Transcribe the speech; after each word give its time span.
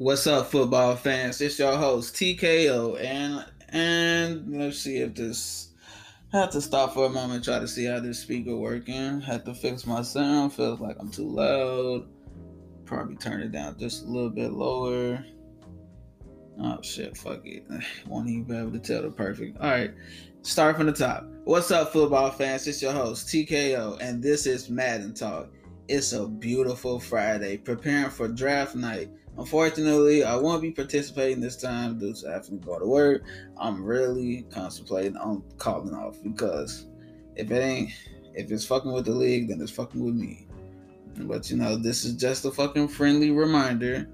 What's 0.00 0.28
up, 0.28 0.52
football 0.52 0.94
fans? 0.94 1.40
It's 1.40 1.58
your 1.58 1.76
host 1.76 2.14
TKO, 2.14 3.02
and 3.02 3.44
and 3.70 4.56
let's 4.56 4.78
see 4.78 4.98
if 4.98 5.16
this. 5.16 5.70
I 6.32 6.38
have 6.38 6.50
to 6.50 6.60
stop 6.60 6.94
for 6.94 7.06
a 7.06 7.08
moment, 7.08 7.42
try 7.42 7.58
to 7.58 7.66
see 7.66 7.86
how 7.86 7.98
this 7.98 8.20
speaker 8.20 8.54
working. 8.54 9.20
Have 9.20 9.42
to 9.42 9.54
fix 9.54 9.88
my 9.88 10.02
sound. 10.02 10.52
Feels 10.52 10.78
like 10.78 10.94
I'm 11.00 11.10
too 11.10 11.28
loud. 11.28 12.06
Probably 12.84 13.16
turn 13.16 13.40
it 13.40 13.50
down 13.50 13.76
just 13.76 14.04
a 14.04 14.08
little 14.08 14.30
bit 14.30 14.52
lower. 14.52 15.24
Oh 16.62 16.80
shit, 16.80 17.16
fuck 17.16 17.44
it. 17.44 17.66
Won't 18.06 18.28
even 18.28 18.44
be 18.44 18.56
able 18.56 18.70
to 18.70 18.78
tell 18.78 19.02
the 19.02 19.10
perfect. 19.10 19.58
All 19.60 19.68
right, 19.68 19.92
start 20.42 20.76
from 20.76 20.86
the 20.86 20.92
top. 20.92 21.26
What's 21.42 21.72
up, 21.72 21.92
football 21.92 22.30
fans? 22.30 22.68
It's 22.68 22.80
your 22.80 22.92
host 22.92 23.26
TKO, 23.26 23.98
and 24.00 24.22
this 24.22 24.46
is 24.46 24.70
Madden 24.70 25.12
Talk. 25.12 25.48
It's 25.88 26.12
a 26.12 26.28
beautiful 26.28 27.00
Friday, 27.00 27.56
preparing 27.56 28.10
for 28.10 28.28
draft 28.28 28.76
night. 28.76 29.10
Unfortunately, 29.38 30.24
I 30.24 30.34
won't 30.34 30.62
be 30.62 30.72
participating 30.72 31.40
this 31.40 31.56
time 31.56 31.98
due 31.98 32.12
to 32.12 32.28
having 32.28 32.58
to 32.58 32.66
go 32.66 32.78
to 32.78 32.86
work. 32.86 33.22
I'm 33.56 33.84
really 33.84 34.44
contemplating 34.50 35.16
on 35.16 35.44
calling 35.58 35.94
off 35.94 36.16
because 36.24 36.86
if 37.36 37.50
it 37.52 37.60
ain't, 37.60 37.92
if 38.34 38.50
it's 38.50 38.66
fucking 38.66 38.92
with 38.92 39.04
the 39.04 39.12
league, 39.12 39.48
then 39.48 39.60
it's 39.60 39.70
fucking 39.70 40.04
with 40.04 40.14
me. 40.14 40.48
But 41.20 41.50
you 41.50 41.56
know, 41.56 41.76
this 41.76 42.04
is 42.04 42.14
just 42.14 42.44
a 42.44 42.50
fucking 42.50 42.88
friendly 42.88 43.30
reminder 43.30 44.08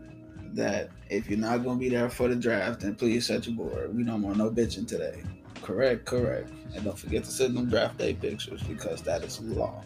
that 0.53 0.91
if 1.09 1.29
you're 1.29 1.39
not 1.39 1.65
gonna 1.65 1.79
be 1.79 1.89
there 1.89 2.11
for 2.11 2.29
the 2.29 2.37
draft, 2.37 2.81
then 2.81 2.95
please 2.95 3.27
shut 3.27 3.47
your 3.47 3.57
board. 3.57 3.97
We 3.97 4.05
don't 4.05 4.23
want 4.23 4.37
no 4.37 4.51
bitching 4.51 4.87
today. 4.87 5.23
Correct, 5.63 6.05
correct. 6.05 6.51
And 6.75 6.85
don't 6.85 6.99
forget 6.99 7.25
to 7.25 7.31
send 7.31 7.57
them 7.57 7.71
draft 7.71 7.97
day 7.97 8.13
pictures 8.13 8.63
because 8.63 9.01
that 9.03 9.25
is 9.25 9.41
law. 9.41 9.83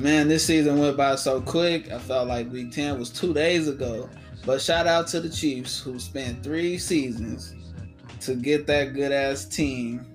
Man, 0.00 0.26
this 0.26 0.46
season 0.46 0.78
went 0.78 0.96
by 0.96 1.14
so 1.16 1.40
quick. 1.40 1.92
I 1.92 1.98
felt 1.98 2.26
like 2.26 2.50
week 2.50 2.72
10 2.72 2.98
was 2.98 3.10
two 3.10 3.34
days 3.34 3.68
ago. 3.68 4.08
But 4.44 4.60
shout 4.60 4.86
out 4.86 5.06
to 5.08 5.20
the 5.20 5.28
Chiefs 5.28 5.78
who 5.78 5.98
spent 5.98 6.42
three 6.42 6.78
seasons 6.78 7.54
to 8.20 8.34
get 8.34 8.66
that 8.66 8.94
good 8.94 9.12
ass 9.12 9.44
team. 9.44 10.06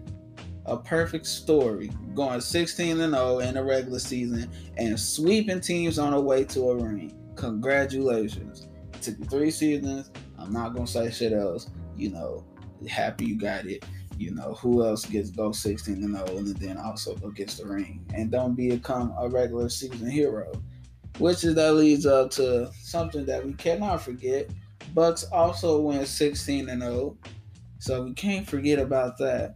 A 0.65 0.75
perfect 0.75 1.25
story. 1.25 1.91
Going 2.13 2.41
16 2.41 2.99
and 2.99 3.13
0 3.13 3.39
in 3.39 3.53
the 3.53 3.63
regular 3.63 3.99
season 3.99 4.49
and 4.77 4.99
sweeping 4.99 5.61
teams 5.61 5.99
on 5.99 6.11
the 6.11 6.19
way 6.19 6.43
to 6.45 6.71
a 6.71 6.75
ring. 6.75 7.15
Congratulations. 7.35 8.67
It 8.93 9.01
took 9.01 9.19
you 9.19 9.25
three 9.25 9.51
seasons. 9.51 10.11
I'm 10.37 10.51
not 10.51 10.73
gonna 10.73 10.87
say 10.87 11.09
shit 11.11 11.31
else. 11.31 11.69
You 11.95 12.09
know, 12.09 12.43
happy 12.89 13.25
you 13.25 13.37
got 13.39 13.65
it 13.65 13.85
you 14.17 14.33
know, 14.33 14.53
who 14.53 14.85
else 14.85 15.05
gets 15.05 15.29
go 15.29 15.51
16 15.51 16.03
and 16.03 16.15
0 16.15 16.37
and 16.37 16.55
then 16.57 16.77
also 16.77 17.15
go 17.15 17.29
gets 17.29 17.57
the 17.57 17.67
ring 17.67 18.05
and 18.13 18.31
don't 18.31 18.55
become 18.55 19.13
a 19.19 19.29
regular 19.29 19.69
season 19.69 20.09
hero. 20.09 20.51
Which 21.19 21.43
is 21.43 21.55
that 21.55 21.73
leads 21.73 22.05
up 22.05 22.31
to 22.31 22.71
something 22.79 23.25
that 23.25 23.45
we 23.45 23.53
cannot 23.53 24.01
forget. 24.01 24.49
Bucks 24.93 25.23
also 25.31 25.81
went 25.81 26.07
16 26.07 26.69
and 26.69 26.81
0. 26.81 27.17
So 27.79 28.03
we 28.03 28.13
can't 28.13 28.47
forget 28.47 28.79
about 28.79 29.17
that. 29.17 29.55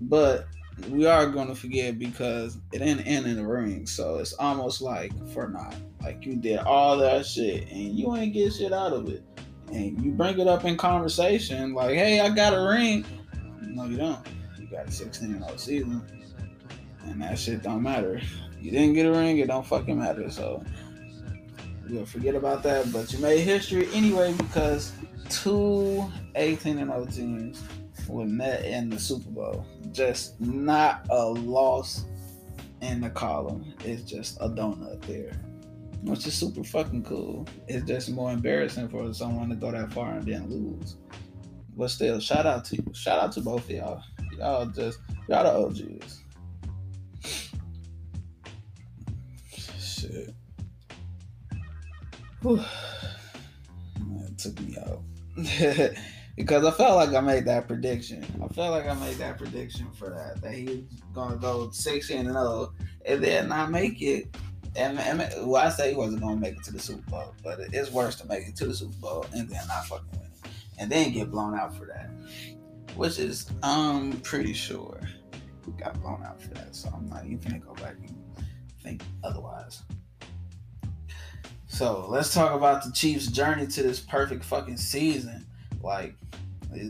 But 0.00 0.46
we 0.90 1.06
are 1.06 1.26
gonna 1.26 1.54
forget 1.54 1.98
because 1.98 2.56
it 2.72 2.78
didn't 2.78 3.06
end 3.06 3.26
in 3.26 3.36
the 3.36 3.46
ring. 3.46 3.86
So 3.86 4.18
it's 4.18 4.32
almost 4.34 4.80
like 4.80 5.12
for 5.30 5.48
not. 5.48 5.74
Like 6.02 6.24
you 6.24 6.36
did 6.36 6.58
all 6.58 6.96
that 6.98 7.26
shit 7.26 7.70
and 7.70 7.98
you 7.98 8.14
ain't 8.16 8.32
get 8.32 8.52
shit 8.52 8.72
out 8.72 8.92
of 8.92 9.08
it. 9.08 9.22
And 9.72 10.02
you 10.02 10.12
bring 10.12 10.38
it 10.38 10.46
up 10.46 10.64
in 10.64 10.78
conversation, 10.78 11.74
like, 11.74 11.94
hey, 11.94 12.20
I 12.20 12.30
got 12.30 12.54
a 12.54 12.70
ring 12.70 13.04
no, 13.74 13.84
you 13.84 13.96
don't. 13.96 14.26
You 14.58 14.66
got 14.66 14.88
a 14.88 14.90
16 14.90 15.38
0 15.38 15.56
season, 15.56 16.02
and 17.04 17.22
that 17.22 17.38
shit 17.38 17.62
don't 17.62 17.82
matter. 17.82 18.20
You 18.60 18.70
didn't 18.70 18.94
get 18.94 19.06
a 19.06 19.12
ring, 19.12 19.38
it 19.38 19.48
don't 19.48 19.66
fucking 19.66 19.98
matter. 19.98 20.30
So 20.30 20.64
we'll 21.88 22.06
forget 22.06 22.34
about 22.34 22.62
that. 22.64 22.92
But 22.92 23.12
you 23.12 23.18
made 23.20 23.40
history 23.40 23.88
anyway 23.92 24.34
because 24.34 24.92
two 25.28 26.10
18 26.34 26.78
and 26.78 26.90
0 26.90 27.06
teams 27.06 27.62
were 28.08 28.26
met 28.26 28.64
in 28.64 28.90
the 28.90 28.98
Super 28.98 29.30
Bowl. 29.30 29.66
Just 29.92 30.40
not 30.40 31.06
a 31.10 31.24
loss 31.24 32.04
in 32.80 33.00
the 33.00 33.10
column. 33.10 33.74
It's 33.84 34.02
just 34.02 34.38
a 34.40 34.48
donut 34.48 35.00
there. 35.02 35.32
Which 36.02 36.26
is 36.26 36.34
super 36.34 36.62
fucking 36.62 37.04
cool. 37.04 37.46
It's 37.66 37.86
just 37.86 38.10
more 38.10 38.30
embarrassing 38.30 38.88
for 38.88 39.12
someone 39.12 39.48
to 39.48 39.56
go 39.56 39.72
that 39.72 39.92
far 39.92 40.12
and 40.12 40.26
then 40.26 40.48
lose. 40.48 40.96
But 41.78 41.90
still, 41.90 42.18
shout 42.18 42.44
out 42.44 42.64
to 42.66 42.76
you. 42.76 42.84
Shout 42.92 43.20
out 43.20 43.32
to 43.32 43.40
both 43.40 43.64
of 43.64 43.70
y'all. 43.70 44.02
Y'all 44.36 44.66
just 44.66 44.98
y'all 45.28 45.44
the 45.44 45.84
OGs. 45.84 46.24
Shit. 49.78 50.34
Whew. 52.42 52.56
That 52.56 54.38
took 54.38 54.60
me 54.60 54.76
out. 54.76 55.02
because 56.36 56.64
I 56.64 56.70
felt 56.72 56.96
like 56.96 57.14
I 57.14 57.20
made 57.20 57.44
that 57.44 57.68
prediction. 57.68 58.24
I 58.42 58.48
felt 58.48 58.72
like 58.72 58.88
I 58.88 58.94
made 58.94 59.16
that 59.18 59.38
prediction 59.38 59.86
for 59.92 60.10
that. 60.10 60.42
That 60.42 60.54
he 60.54 60.64
was 60.64 61.00
gonna 61.14 61.36
go 61.36 61.70
16 61.70 62.26
and 62.26 62.30
0 62.30 62.72
and 63.06 63.22
then 63.22 63.48
not 63.50 63.70
make 63.70 64.02
it. 64.02 64.36
And, 64.74 64.98
and 64.98 65.18
well, 65.48 65.64
I 65.64 65.68
say 65.68 65.90
he 65.90 65.96
wasn't 65.96 66.22
gonna 66.22 66.40
make 66.40 66.56
it 66.56 66.64
to 66.64 66.72
the 66.72 66.80
Super 66.80 67.08
Bowl, 67.08 67.34
but 67.44 67.60
it's 67.72 67.92
worse 67.92 68.16
to 68.16 68.26
make 68.26 68.48
it 68.48 68.56
to 68.56 68.66
the 68.66 68.74
Super 68.74 68.98
Bowl 68.98 69.26
and 69.32 69.48
then 69.48 69.64
not 69.68 69.86
fucking 69.86 70.08
win 70.18 70.27
and 70.78 70.90
then 70.90 71.12
get 71.12 71.30
blown 71.30 71.54
out 71.54 71.76
for 71.76 71.86
that. 71.86 72.10
Which 72.96 73.18
is, 73.18 73.50
I'm 73.62 74.20
pretty 74.22 74.52
sure 74.52 75.00
we 75.66 75.72
got 75.74 76.00
blown 76.00 76.22
out 76.24 76.40
for 76.40 76.48
that. 76.54 76.74
So 76.74 76.90
I'm 76.94 77.08
not 77.08 77.24
even 77.26 77.38
gonna 77.38 77.58
go 77.58 77.74
back 77.74 77.96
and 78.00 78.16
think 78.82 79.02
otherwise. 79.22 79.82
So 81.66 82.06
let's 82.08 82.32
talk 82.32 82.54
about 82.54 82.82
the 82.82 82.90
Chiefs' 82.92 83.26
journey 83.28 83.66
to 83.66 83.82
this 83.82 84.00
perfect 84.00 84.44
fucking 84.44 84.78
season. 84.78 85.46
Like, 85.82 86.14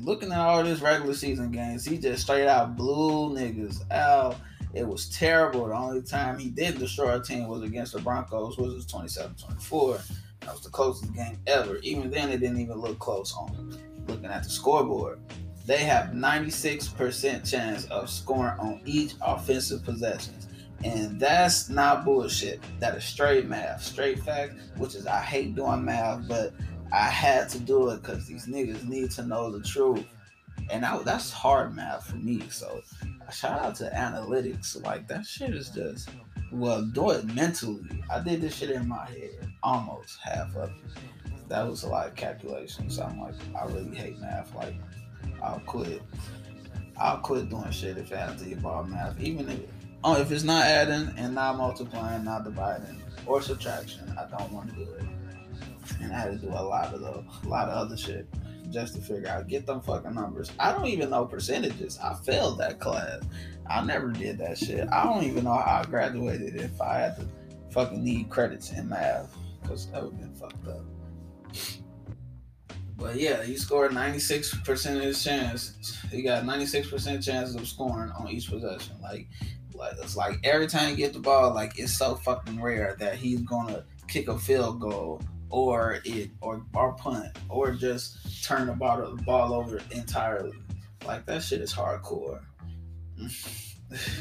looking 0.01 0.33
at 0.33 0.39
all 0.39 0.63
these 0.63 0.81
regular 0.81 1.15
season 1.15 1.51
games, 1.51 1.85
he 1.85 1.99
just 1.99 2.23
straight 2.23 2.47
out 2.47 2.77
blew 2.77 3.35
niggas 3.35 3.91
out. 3.91 4.37
It 4.75 4.87
was 4.87 5.09
terrible. 5.11 5.67
The 5.67 5.75
only 5.75 6.03
time 6.03 6.39
he 6.39 6.51
did 6.51 6.79
destroy 6.79 7.19
a 7.19 7.23
team 7.23 7.49
was 7.49 7.63
against 7.63 7.95
the 7.95 8.01
Broncos, 8.01 8.57
which 8.57 8.73
was 8.73 8.87
27 8.87 9.35
24. 9.35 9.99
That 10.41 10.53
was 10.53 10.63
the 10.63 10.71
closest 10.71 11.15
game 11.15 11.39
ever. 11.47 11.77
Even 11.79 12.11
then, 12.11 12.31
it 12.31 12.39
didn't 12.39 12.61
even 12.61 12.81
look 12.81 12.99
close 12.99 13.35
on 13.35 13.77
looking 14.07 14.27
at 14.27 14.45
the 14.45 14.51
scoreboard. 14.51 15.21
They 15.67 15.79
have 15.79 16.07
96% 16.07 17.49
chance 17.49 17.85
of 17.87 18.09
scoring 18.09 18.59
on 18.59 18.81
each 18.87 19.15
offensive 19.21 19.85
possession. 19.85 20.35
And 20.85 21.21
that's 21.21 21.69
not 21.69 22.05
bullshit. 22.05 22.61
That 22.81 22.97
is 22.97 23.05
straight 23.05 23.47
math, 23.47 23.83
straight 23.83 24.21
fact, 24.21 24.55
which 24.77 24.95
is 24.95 25.07
I 25.07 25.21
hate 25.21 25.55
doing 25.55 25.85
math, 25.85 26.27
but 26.29 26.55
I 26.93 27.05
had 27.05 27.49
to 27.51 27.59
do 27.59 27.91
it 27.91 28.03
because 28.03 28.27
these 28.27 28.47
niggas 28.47 28.89
need 28.89 29.11
to 29.13 29.25
know 29.25 29.51
the 29.51 29.61
truth. 29.61 30.07
And 30.71 30.85
I, 30.85 31.03
that's 31.03 31.31
hard 31.31 31.75
math 31.75 32.07
for 32.07 32.17
me. 32.17 32.49
So 32.49 32.81
shout 33.31 33.61
out 33.61 33.75
to 33.77 33.91
analytics. 33.91 34.83
Like 34.85 35.07
that 35.09 35.27
shit 35.27 35.55
is 35.55 35.71
just 35.71 36.11
well, 36.51 36.83
do 36.83 37.11
it 37.11 37.25
mentally. 37.35 38.03
I 38.11 38.21
did 38.21 38.41
this 38.41 38.57
shit 38.57 38.71
in 38.71 38.89
my 38.89 39.07
head, 39.07 39.53
almost 39.63 40.19
half 40.21 40.57
of 40.57 40.71
it. 40.71 40.77
That 41.49 41.69
was 41.69 41.83
a 41.83 41.89
lot 41.89 42.07
of 42.07 42.15
calculations. 42.15 42.99
I'm 42.99 43.21
like, 43.21 43.35
I 43.59 43.65
really 43.67 43.95
hate 43.95 44.19
math. 44.19 44.55
Like, 44.55 44.75
I'll 45.43 45.61
quit. 45.61 46.03
I'll 46.97 47.19
quit 47.19 47.49
doing 47.49 47.71
shit 47.71 47.97
if 47.97 48.13
I 48.13 48.17
have 48.17 48.39
to 48.39 48.51
involve 48.51 48.89
math. 48.89 49.21
Even 49.21 49.49
if, 49.49 49.61
oh, 50.05 50.21
if 50.21 50.31
it's 50.33 50.45
not 50.45 50.65
adding 50.65 51.13
and 51.17 51.35
not 51.35 51.57
multiplying, 51.57 52.25
not 52.25 52.45
dividing 52.45 53.03
or 53.27 53.41
subtraction, 53.43 54.13
I 54.19 54.27
don't 54.37 54.53
want 54.53 54.71
to 54.71 54.75
do 54.75 54.91
it. 54.93 55.08
And 56.01 56.13
I 56.13 56.21
had 56.21 56.41
to 56.41 56.47
do 56.47 56.49
a 56.49 56.63
lot 56.63 56.95
of 56.95 57.01
the, 57.01 57.25
a 57.47 57.49
lot 57.49 57.69
of 57.69 57.77
other 57.77 57.97
shit 57.97 58.27
just 58.71 58.95
to 58.95 59.01
figure 59.01 59.29
out 59.29 59.49
get 59.49 59.67
them 59.67 59.81
fucking 59.81 60.15
numbers. 60.15 60.51
I 60.59 60.73
don't 60.73 60.87
even 60.87 61.11
know 61.11 61.25
percentages. 61.25 61.99
I 61.99 62.15
failed 62.15 62.59
that 62.59 62.81
class. 62.81 63.23
I 63.69 63.85
never 63.85 64.11
did 64.11 64.39
that 64.39 64.59
shit. 64.59 64.89
I 64.91 65.05
don't 65.05 65.25
even 65.25 65.45
know 65.45 65.55
how 65.55 65.83
I 65.83 65.85
graduated 65.85 66.57
if 66.57 66.81
I 66.81 66.99
had 66.99 67.17
to 67.17 67.27
fucking 67.71 68.03
need 68.03 68.31
credits 68.31 68.73
in 68.73 68.89
math 68.89 69.35
because 69.63 69.91
that 69.91 70.03
would 70.03 70.13
have 70.13 70.21
been 70.21 70.35
fucked 70.35 70.69
up. 70.69 70.85
But 72.97 73.17
yeah, 73.17 73.45
he 73.45 73.57
scored 73.57 73.93
96% 73.93 74.97
of 74.97 75.03
his 75.03 75.23
chance. 75.23 75.99
He 76.11 76.23
got 76.23 76.45
96% 76.45 77.25
chances 77.25 77.55
of 77.55 77.69
scoring 77.69 78.11
on 78.11 78.29
each 78.29 78.51
possession. 78.51 78.97
Like, 79.01 79.29
like 79.75 79.95
it's 80.03 80.17
like 80.17 80.41
every 80.43 80.67
time 80.67 80.91
you 80.91 80.97
get 80.97 81.13
the 81.13 81.21
ball, 81.21 81.55
like 81.55 81.79
it's 81.79 81.97
so 81.97 82.17
fucking 82.17 82.61
rare 82.61 82.97
that 82.99 83.15
he's 83.15 83.41
gonna 83.43 83.85
kick 84.09 84.27
a 84.27 84.37
field 84.37 84.81
goal 84.81 85.23
or 85.51 86.01
it 86.05 86.31
or 86.41 86.63
or 86.75 86.93
punt 86.95 87.37
or 87.49 87.73
just 87.73 88.45
turn 88.45 88.67
the 88.67 88.73
ball 88.73 88.99
the 88.99 89.23
ball 89.23 89.53
over 89.53 89.81
entirely. 89.91 90.57
Like 91.07 91.27
that 91.27 91.43
shit 91.43 91.61
is 91.61 91.73
hardcore. 91.73 92.41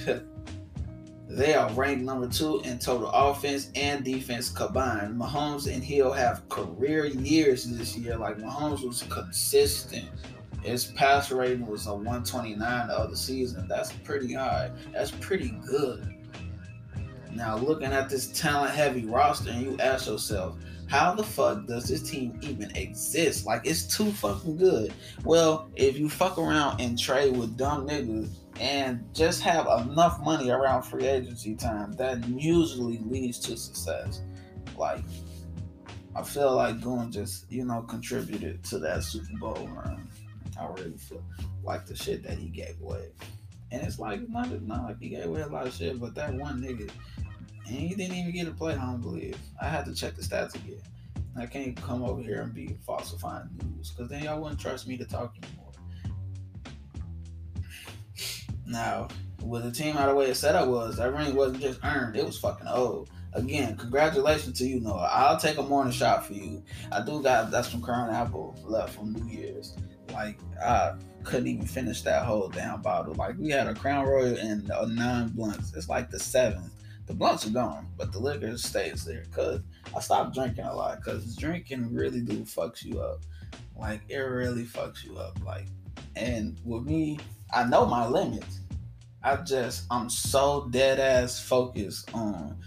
they 1.29 1.53
are 1.53 1.69
ranked 1.71 2.03
number 2.03 2.27
two 2.27 2.61
in 2.61 2.79
total 2.79 3.09
offense 3.09 3.69
and 3.75 4.03
defense 4.03 4.49
combined. 4.49 5.19
Mahomes 5.19 5.71
and 5.71 5.83
Hill 5.83 6.11
have 6.11 6.47
career 6.49 7.05
years 7.05 7.65
this 7.65 7.97
year. 7.97 8.17
Like 8.17 8.37
Mahomes 8.37 8.85
was 8.85 9.03
consistent. 9.03 10.09
His 10.63 10.85
pass 10.85 11.31
rating 11.31 11.67
was 11.67 11.87
a 11.87 11.93
129 11.93 12.87
the 12.87 12.97
other 12.97 13.15
season. 13.15 13.67
That's 13.67 13.91
pretty 13.91 14.33
high. 14.33 14.71
That's 14.91 15.11
pretty 15.11 15.49
good. 15.65 16.13
Now 17.33 17.57
looking 17.57 17.93
at 17.93 18.09
this 18.09 18.27
talent 18.27 18.73
heavy 18.73 19.05
roster, 19.05 19.51
and 19.51 19.61
you 19.61 19.77
ask 19.79 20.07
yourself, 20.07 20.57
How 20.87 21.13
the 21.13 21.23
fuck 21.23 21.67
does 21.67 21.89
this 21.89 22.09
team 22.09 22.39
even 22.41 22.75
exist? 22.75 23.45
Like 23.45 23.61
it's 23.65 23.83
too 23.83 24.11
fucking 24.11 24.57
good. 24.57 24.93
Well, 25.23 25.69
if 25.75 25.99
you 25.99 26.09
fuck 26.09 26.37
around 26.37 26.79
and 26.79 26.97
trade 26.97 27.35
with 27.35 27.57
dumb 27.57 27.87
niggas 27.87 28.29
and 28.59 29.03
just 29.13 29.41
have 29.41 29.67
enough 29.85 30.21
money 30.23 30.49
around 30.49 30.83
free 30.83 31.05
agency 31.05 31.55
time, 31.55 31.91
that 31.93 32.25
usually 32.27 32.99
leads 32.99 33.39
to 33.39 33.57
success. 33.57 34.21
Like 34.77 35.03
I 36.15 36.23
feel 36.23 36.55
like 36.55 36.81
Goon 36.81 37.11
just, 37.11 37.51
you 37.51 37.63
know, 37.63 37.81
contributed 37.81 38.63
to 38.65 38.79
that 38.79 39.03
Super 39.03 39.37
Bowl 39.39 39.67
run. 39.67 40.09
I 40.59 40.65
really 40.65 40.97
feel 40.97 41.23
like 41.63 41.85
the 41.85 41.95
shit 41.95 42.23
that 42.23 42.39
he 42.39 42.47
gave 42.47 42.81
away. 42.81 43.09
And 43.71 43.83
it's 43.83 43.99
like 43.99 44.27
not, 44.29 44.49
not 44.63 44.85
like 44.85 44.99
he 44.99 45.09
gave 45.09 45.25
away 45.25 45.41
a 45.41 45.47
lot 45.47 45.67
of 45.67 45.73
shit, 45.73 45.99
but 45.99 46.15
that 46.15 46.33
one 46.33 46.61
nigga, 46.61 46.89
and 47.67 47.77
he 47.77 47.95
didn't 47.95 48.15
even 48.15 48.31
get 48.31 48.47
a 48.47 48.51
play. 48.51 48.73
I 48.73 48.85
don't 48.85 49.01
believe. 49.01 49.37
I 49.61 49.67
had 49.67 49.85
to 49.85 49.93
check 49.93 50.15
the 50.15 50.21
stats 50.21 50.55
again. 50.55 50.81
I 51.37 51.45
can't 51.45 51.75
come 51.75 52.03
over 52.03 52.21
here 52.21 52.41
and 52.41 52.53
be 52.53 52.77
falsifying 52.85 53.49
news 53.61 53.91
because 53.91 54.09
then 54.09 54.23
y'all 54.23 54.41
wouldn't 54.41 54.59
trust 54.59 54.87
me 54.87 54.97
to 54.97 55.05
talk 55.05 55.35
anymore. 55.43 55.71
Now, 58.65 59.07
with 59.43 59.63
the 59.63 59.71
team 59.71 59.95
how 59.95 60.07
the 60.07 60.15
way 60.15 60.29
it 60.29 60.35
set 60.35 60.55
up 60.55 60.67
was, 60.67 60.97
that 60.97 61.13
ring 61.13 61.35
wasn't 61.35 61.61
just 61.61 61.79
earned; 61.83 62.15
it 62.15 62.25
was 62.25 62.39
fucking 62.39 62.67
old. 62.67 63.09
Again, 63.33 63.77
congratulations 63.77 64.57
to 64.59 64.65
you, 64.65 64.79
Noah. 64.79 65.09
I'll 65.11 65.37
take 65.37 65.57
a 65.57 65.63
morning 65.63 65.93
shot 65.93 66.25
for 66.25 66.33
you. 66.33 66.63
I 66.91 67.03
do 67.03 67.21
got 67.21 67.51
that's 67.51 67.69
from 67.69 67.81
Crown 67.81 68.09
Apple 68.09 68.55
left 68.65 68.95
from 68.95 69.13
New 69.13 69.31
Year's. 69.31 69.75
Like 70.11 70.39
I 70.63 70.93
couldn't 71.23 71.47
even 71.47 71.67
finish 71.67 72.01
that 72.01 72.25
whole 72.25 72.49
damn 72.49 72.81
bottle. 72.81 73.13
Like 73.13 73.37
we 73.37 73.49
had 73.49 73.67
a 73.67 73.75
Crown 73.75 74.05
Royal 74.05 74.37
and 74.37 74.69
a 74.71 74.87
nine 74.87 75.27
blunts. 75.29 75.73
It's 75.75 75.87
like 75.87 76.09
the 76.09 76.19
seventh. 76.19 76.71
The 77.07 77.13
blunts 77.13 77.47
are 77.47 77.51
gone, 77.51 77.87
but 77.97 78.11
the 78.11 78.19
liquor 78.19 78.57
stays 78.57 79.05
there. 79.05 79.23
Cause 79.33 79.61
I 79.95 80.01
stopped 80.01 80.35
drinking 80.35 80.65
a 80.65 80.75
lot. 80.75 81.01
Cause 81.03 81.35
drinking 81.35 81.93
really 81.93 82.21
do 82.21 82.41
fucks 82.41 82.83
you 82.83 82.99
up. 82.99 83.21
Like 83.77 84.01
it 84.09 84.17
really 84.17 84.63
fucks 84.63 85.03
you 85.03 85.17
up. 85.17 85.39
Like, 85.45 85.67
and 86.15 86.59
with 86.65 86.83
me, 86.83 87.19
I 87.53 87.63
know 87.63 87.85
my 87.85 88.07
limits. 88.07 88.59
I 89.23 89.37
just 89.37 89.85
I'm 89.89 90.09
so 90.09 90.67
dead 90.69 90.99
ass 90.99 91.39
focused 91.39 92.13
on 92.13 92.57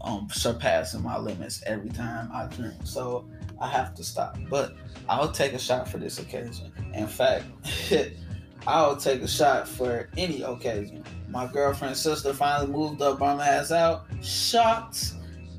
um 0.00 0.28
surpassing 0.30 1.02
my 1.02 1.18
limits 1.18 1.62
every 1.66 1.90
time 1.90 2.30
I 2.32 2.46
drink. 2.46 2.74
So 2.84 3.28
I 3.60 3.68
have 3.68 3.94
to 3.96 4.04
stop. 4.04 4.38
But 4.48 4.76
I'll 5.08 5.30
take 5.30 5.52
a 5.52 5.58
shot 5.58 5.88
for 5.88 5.98
this 5.98 6.18
occasion. 6.18 6.72
In 6.94 7.06
fact, 7.06 7.44
I'll 8.66 8.96
take 8.96 9.20
a 9.22 9.28
shot 9.28 9.68
for 9.68 10.08
any 10.16 10.42
occasion. 10.42 11.04
My 11.28 11.46
girlfriend's 11.46 12.00
sister 12.00 12.32
finally 12.32 12.70
moved 12.70 13.02
up 13.02 13.18
bum 13.18 13.40
ass 13.40 13.70
out. 13.70 14.06
Shocked. 14.22 15.14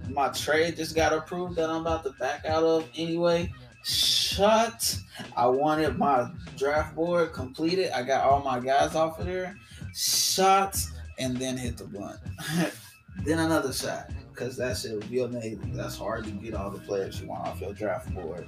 My 0.09 0.29
trade 0.29 0.75
just 0.75 0.95
got 0.95 1.13
approved 1.13 1.55
that 1.57 1.69
I'm 1.69 1.81
about 1.81 2.03
to 2.05 2.11
back 2.11 2.45
out 2.45 2.63
of 2.63 2.89
anyway. 2.95 3.51
Shut. 3.83 4.97
I 5.35 5.47
wanted 5.47 5.97
my 5.97 6.31
draft 6.57 6.95
board 6.95 7.33
completed. 7.33 7.91
I 7.91 8.03
got 8.03 8.25
all 8.25 8.41
my 8.41 8.59
guys 8.59 8.95
off 8.95 9.19
of 9.19 9.25
there. 9.25 9.55
Shot 9.93 10.77
and 11.19 11.37
then 11.37 11.57
hit 11.57 11.77
the 11.77 11.85
blunt. 11.85 12.19
then 13.25 13.39
another 13.39 13.71
shot 13.71 14.09
because 14.31 14.57
that 14.57 14.77
shit 14.77 14.93
would 14.93 15.09
be 15.09 15.21
amazing. 15.21 15.73
That's 15.73 15.97
hard 15.97 16.25
to 16.25 16.31
get 16.31 16.55
all 16.55 16.71
the 16.71 16.79
players 16.79 17.21
you 17.21 17.27
want 17.27 17.47
off 17.47 17.61
your 17.61 17.73
draft 17.73 18.13
board. 18.13 18.47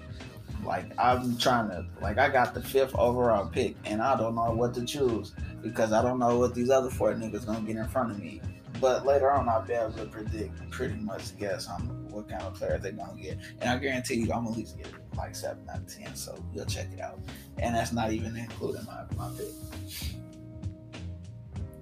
Like 0.63 0.85
I'm 0.99 1.37
trying 1.37 1.69
to, 1.69 1.85
like 2.01 2.17
I 2.17 2.29
got 2.29 2.53
the 2.53 2.61
fifth 2.61 2.95
overall 2.95 3.47
pick, 3.47 3.75
and 3.85 4.01
I 4.01 4.17
don't 4.17 4.35
know 4.35 4.51
what 4.51 4.73
to 4.75 4.85
choose 4.85 5.33
because 5.61 5.93
I 5.93 6.01
don't 6.01 6.19
know 6.19 6.37
what 6.37 6.53
these 6.53 6.69
other 6.69 6.89
four 6.89 7.13
niggas 7.13 7.45
gonna 7.45 7.61
get 7.61 7.77
in 7.77 7.87
front 7.87 8.11
of 8.11 8.19
me. 8.19 8.41
But 8.79 9.05
later 9.05 9.31
on, 9.31 9.49
I'll 9.49 9.65
be 9.65 9.73
able 9.73 9.91
to 9.93 10.05
predict, 10.05 10.69
pretty 10.69 10.95
much 10.95 11.35
guess 11.39 11.67
on 11.67 11.81
what 12.11 12.29
kind 12.29 12.43
of 12.43 12.53
players 12.53 12.83
they're 12.83 12.91
gonna 12.91 13.19
get, 13.19 13.37
and 13.61 13.69
I 13.69 13.77
guarantee 13.77 14.15
you, 14.15 14.31
I'm 14.33 14.43
gonna 14.43 14.51
at 14.51 14.57
least 14.57 14.77
get 14.77 14.87
like 15.15 15.35
seven 15.35 15.67
out 15.69 15.77
of 15.77 15.87
ten. 15.87 16.15
So 16.15 16.37
we'll 16.53 16.65
check 16.65 16.87
it 16.93 16.99
out, 16.99 17.19
and 17.57 17.75
that's 17.75 17.91
not 17.91 18.11
even 18.11 18.35
including 18.35 18.85
my 18.85 19.03
my 19.15 19.31
pick. 19.37 19.47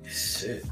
Shit. 0.10 0.66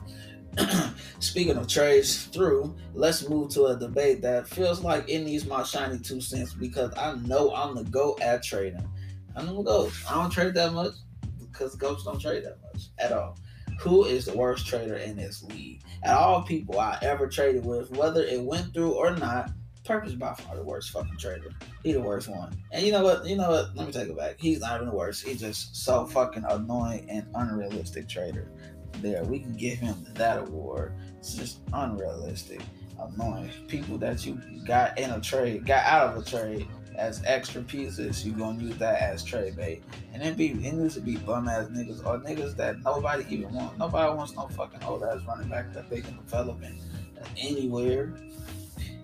Speaking 1.20 1.58
of 1.58 1.68
trades 1.68 2.26
through, 2.26 2.76
let's 2.94 3.28
move 3.28 3.50
to 3.52 3.66
a 3.66 3.78
debate 3.78 4.22
that 4.22 4.48
feels 4.48 4.82
like 4.82 5.10
it 5.10 5.20
needs 5.20 5.46
my 5.46 5.64
shiny 5.64 6.00
two 6.00 6.22
cents 6.22 6.54
because 6.54 6.94
I 6.98 7.16
know 7.26 7.54
I'm 7.54 7.76
the 7.76 7.84
go 7.86 8.18
at 8.22 8.44
trading. 8.44 8.88
I'm 9.36 9.48
the 9.48 9.62
go. 9.64 9.90
I 10.10 10.16
don't 10.16 10.30
trade 10.30 10.54
that 10.56 10.74
much 10.74 10.94
because 11.40 11.76
goats 11.76 12.04
don't 12.04 12.20
trade 12.20 12.44
that 12.46 12.58
much 12.62 12.88
at 13.00 13.12
all. 13.12 13.38
Who 13.80 14.06
is 14.06 14.26
the 14.26 14.38
worst 14.38 14.68
trader 14.68 14.96
in 14.96 15.16
this 15.16 15.44
league? 15.44 15.82
At 16.04 16.16
all 16.16 16.44
people 16.44 16.80
I 16.80 17.00
ever 17.02 17.28
traded 17.28 17.66
with, 17.66 17.90
whether 17.92 18.24
it 18.24 18.42
went 18.42 18.74
through 18.74 18.92
or 18.92 19.16
not, 19.16 19.52
Purpose 19.86 20.14
by 20.14 20.34
far 20.34 20.56
the 20.56 20.64
worst 20.64 20.92
fucking 20.92 21.18
trader. 21.18 21.52
He 21.84 21.92
the 21.92 22.00
worst 22.00 22.30
one. 22.30 22.56
And 22.72 22.86
you 22.86 22.94
know 22.94 23.04
what? 23.04 23.26
You 23.26 23.36
know 23.36 23.50
what? 23.50 23.76
Let 23.76 23.88
me 23.88 23.92
take 23.92 24.08
it 24.08 24.18
back. 24.18 24.36
He's 24.40 24.62
not 24.62 24.76
even 24.76 24.88
the 24.88 24.96
worst. 24.96 25.28
He's 25.28 25.42
just 25.42 25.76
so 25.76 26.06
fucking 26.06 26.46
annoying 26.48 27.10
and 27.10 27.28
unrealistic 27.36 28.08
trader 28.08 28.50
there. 29.02 29.24
We 29.24 29.40
can 29.40 29.54
give 29.54 29.78
him 29.78 30.06
that 30.14 30.40
award. 30.40 30.94
It's 31.20 31.36
just 31.36 31.60
unrealistic, 31.74 32.62
annoying. 33.00 33.50
People 33.68 33.98
that 34.00 34.26
you 34.26 34.40
got 34.66 34.98
in 34.98 35.12
a 35.12 35.22
trade, 35.22 35.66
got 35.66 35.86
out 35.86 36.16
of 36.16 36.22
a 36.22 36.30
trade 36.30 36.68
as 36.98 37.24
extra 37.26 37.62
pieces, 37.62 38.26
you're 38.26 38.38
gonna 38.38 38.62
use 38.62 38.78
that 38.78 39.02
as 39.02 39.24
trade 39.24 39.56
bait. 39.56 39.84
And 40.14 40.22
it 40.22 40.38
be 40.38 40.50
it 40.50 40.74
needs 40.74 40.96
to 40.96 41.02
be 41.02 41.18
bum 41.18 41.48
ass 41.48 41.68
niggas 41.68 42.06
or 42.06 42.20
niggas 42.20 42.56
that 42.58 42.82
nobody 42.84 43.26
even 43.30 43.54
want. 43.54 43.78
Nobody 43.78 44.16
wants 44.16 44.36
no 44.36 44.48
fucking 44.48 44.84
old 44.84 45.04
ass 45.04 45.20
running 45.28 45.50
back 45.50 45.74
that 45.74 45.90
they 45.90 46.02
can 46.02 46.18
develop 46.18 46.62
in 46.64 46.80
anywhere. 47.38 48.14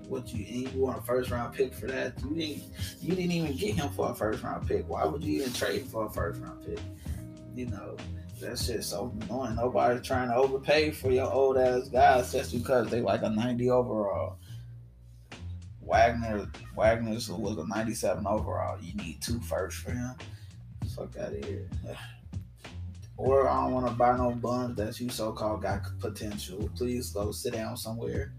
What 0.07 0.33
you 0.33 0.44
you 0.44 0.81
want 0.81 0.97
a 0.97 1.01
first 1.01 1.30
round 1.30 1.53
pick 1.53 1.74
for 1.74 1.88
that? 1.88 2.13
You 2.24 2.35
didn't 2.35 2.63
you 3.01 3.15
didn't 3.15 3.31
even 3.31 3.56
get 3.56 3.75
him 3.75 3.89
for 3.89 4.12
a 4.12 4.15
first 4.15 4.44
round 4.44 4.68
pick. 4.68 4.88
Why 4.88 5.06
would 5.06 5.24
you 5.24 5.42
even 5.42 5.53
trade 5.53 5.85
for 5.85 6.06
a 6.06 6.09
first 6.09 6.42
round 6.42 6.65
pick? 6.65 6.80
You 7.59 7.65
know, 7.65 7.97
that 8.39 8.57
shit's 8.57 8.88
so 8.88 9.13
annoying. 9.23 9.57
Nobody's 9.57 10.07
trying 10.07 10.29
to 10.29 10.35
overpay 10.35 10.91
for 10.91 11.11
your 11.11 11.29
old 11.29 11.57
ass 11.57 11.89
guys 11.89 12.31
just 12.31 12.53
because 12.53 12.89
they 12.89 13.01
like 13.01 13.21
a 13.21 13.29
90 13.29 13.69
overall. 13.69 14.38
Wagner 15.81 16.50
Wagner's 16.73 17.29
was 17.29 17.57
a 17.57 17.67
97 17.67 18.25
overall. 18.25 18.79
You 18.81 18.94
need 18.94 19.21
two 19.21 19.41
first 19.41 19.79
for 19.79 19.91
him. 19.91 20.15
Fuck 20.95 21.17
out 21.17 21.33
of 21.33 21.44
here. 21.44 21.69
Or 23.17 23.50
I 23.50 23.65
don't 23.65 23.73
want 23.73 23.88
to 23.88 23.94
buy 23.94 24.15
no 24.15 24.31
bums 24.31 24.77
that 24.77 24.97
you 25.01 25.09
so 25.09 25.33
called 25.33 25.63
got 25.63 25.81
potential. 26.00 26.69
Please 26.77 27.11
go 27.11 27.33
sit 27.33 27.51
down 27.51 27.75
somewhere. 27.75 28.31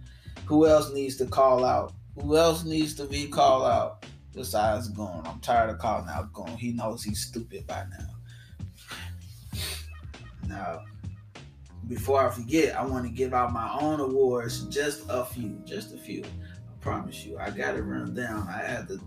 Who 0.47 0.67
else 0.67 0.91
needs 0.95 1.19
to 1.19 1.27
call 1.27 1.67
out? 1.67 1.93
Who 2.15 2.39
else 2.39 2.65
needs 2.65 2.95
to 2.95 3.05
be 3.05 3.27
called 3.27 3.67
out 3.67 4.07
besides 4.33 4.89
Goon? 4.89 5.21
I'm 5.27 5.41
tired 5.41 5.69
of 5.69 5.79
calling 5.79 6.09
out 6.09 6.33
Goon. 6.33 6.57
He 6.57 6.73
knows 6.73 7.05
he's 7.05 7.21
stupid 7.27 7.67
by 7.67 7.85
now. 7.91 8.20
Now, 10.51 10.57
uh, 10.57 10.83
before 11.87 12.27
I 12.27 12.31
forget, 12.31 12.77
I 12.77 12.85
want 12.85 13.05
to 13.05 13.11
give 13.11 13.33
out 13.33 13.53
my 13.53 13.73
own 13.81 14.01
awards, 14.01 14.65
just 14.65 15.05
a 15.09 15.25
few, 15.25 15.61
just 15.65 15.95
a 15.95 15.97
few. 15.97 16.25
I 16.25 16.81
promise 16.81 17.25
you, 17.25 17.39
I 17.39 17.51
got 17.51 17.77
it 17.77 17.83
run 17.83 18.15
down. 18.15 18.49
I 18.49 18.59
had 18.59 18.89
to 18.89 19.01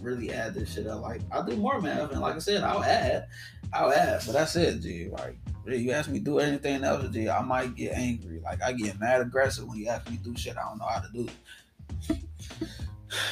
really 0.00 0.32
add 0.32 0.54
this 0.54 0.72
shit 0.72 0.86
up. 0.86 1.02
Like 1.02 1.20
I'll 1.30 1.44
do 1.44 1.56
more, 1.56 1.80
man. 1.80 2.08
And 2.10 2.20
like 2.20 2.36
I 2.36 2.38
said, 2.38 2.64
I'll 2.64 2.82
add, 2.82 3.28
I'll 3.72 3.92
add. 3.92 4.22
But 4.24 4.32
that's 4.32 4.56
it, 4.56 4.80
G. 4.80 5.10
Like 5.10 5.36
you 5.66 5.92
ask 5.92 6.08
me 6.08 6.18
do 6.18 6.38
anything 6.38 6.82
else, 6.82 7.06
G, 7.10 7.28
I 7.28 7.42
might 7.42 7.74
get 7.74 7.92
angry. 7.92 8.40
Like 8.42 8.62
I 8.62 8.72
get 8.72 8.98
mad 8.98 9.20
aggressive 9.20 9.68
when 9.68 9.78
you 9.78 9.88
ask 9.88 10.08
me 10.10 10.16
to 10.16 10.22
do 10.22 10.36
shit 10.36 10.56
I 10.56 10.68
don't 10.68 10.78
know 10.78 10.86
how 10.86 11.00
to 11.00 11.12
do. 11.12 11.28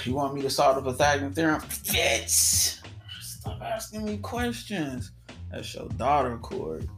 You 0.04 0.14
want 0.14 0.34
me 0.34 0.42
to 0.42 0.50
solve 0.50 0.82
the 0.82 0.90
Pythagorean 0.90 1.32
theorem? 1.32 1.60
Bitch! 1.60 2.80
Stop 3.20 3.60
asking 3.62 4.04
me 4.04 4.18
questions. 4.18 5.12
That's 5.50 5.74
your 5.74 5.88
daughter, 5.90 6.36
Corey. 6.38 6.88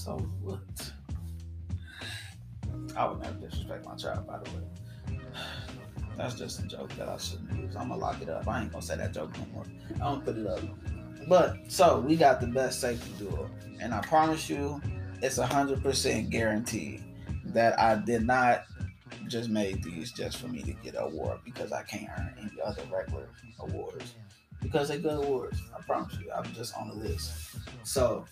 So 0.00 0.16
what? 0.40 0.92
I 2.96 3.06
would 3.06 3.20
never 3.20 3.34
disrespect 3.34 3.84
my 3.84 3.94
child, 3.96 4.26
by 4.26 4.38
the 4.38 4.50
way. 4.50 5.18
That's 6.16 6.34
just 6.34 6.60
a 6.60 6.62
joke 6.62 6.88
that 6.96 7.06
I 7.06 7.18
shouldn't 7.18 7.54
use. 7.54 7.76
I'm 7.76 7.88
gonna 7.88 8.00
lock 8.00 8.22
it 8.22 8.30
up. 8.30 8.48
I 8.48 8.62
ain't 8.62 8.72
gonna 8.72 8.80
say 8.80 8.96
that 8.96 9.12
joke 9.12 9.30
no 9.36 9.44
more. 9.52 9.66
I 9.96 9.98
don't 9.98 10.24
put 10.24 10.38
it 10.38 10.46
up. 10.46 10.60
But 11.28 11.58
so 11.68 12.00
we 12.00 12.16
got 12.16 12.40
the 12.40 12.46
best 12.46 12.80
safety 12.80 13.12
duo, 13.18 13.50
and 13.78 13.92
I 13.92 14.00
promise 14.00 14.48
you, 14.48 14.80
it's 15.20 15.36
a 15.36 15.46
hundred 15.46 15.82
percent 15.82 16.30
guaranteed 16.30 17.04
that 17.44 17.78
I 17.78 17.96
did 17.96 18.26
not 18.26 18.64
just 19.28 19.50
made 19.50 19.84
these 19.84 20.12
just 20.12 20.38
for 20.38 20.48
me 20.48 20.62
to 20.62 20.72
get 20.72 20.94
an 20.94 21.02
award 21.02 21.40
because 21.44 21.72
I 21.72 21.82
can't 21.82 22.08
earn 22.18 22.34
any 22.40 22.58
other 22.64 22.82
regular 22.90 23.28
awards 23.58 24.14
because 24.62 24.88
they're 24.88 24.98
good 24.98 25.22
awards. 25.24 25.60
I 25.76 25.82
promise 25.82 26.14
you, 26.18 26.30
I'm 26.32 26.50
just 26.54 26.74
on 26.74 26.88
the 26.88 26.94
list. 26.94 27.58
So 27.82 28.24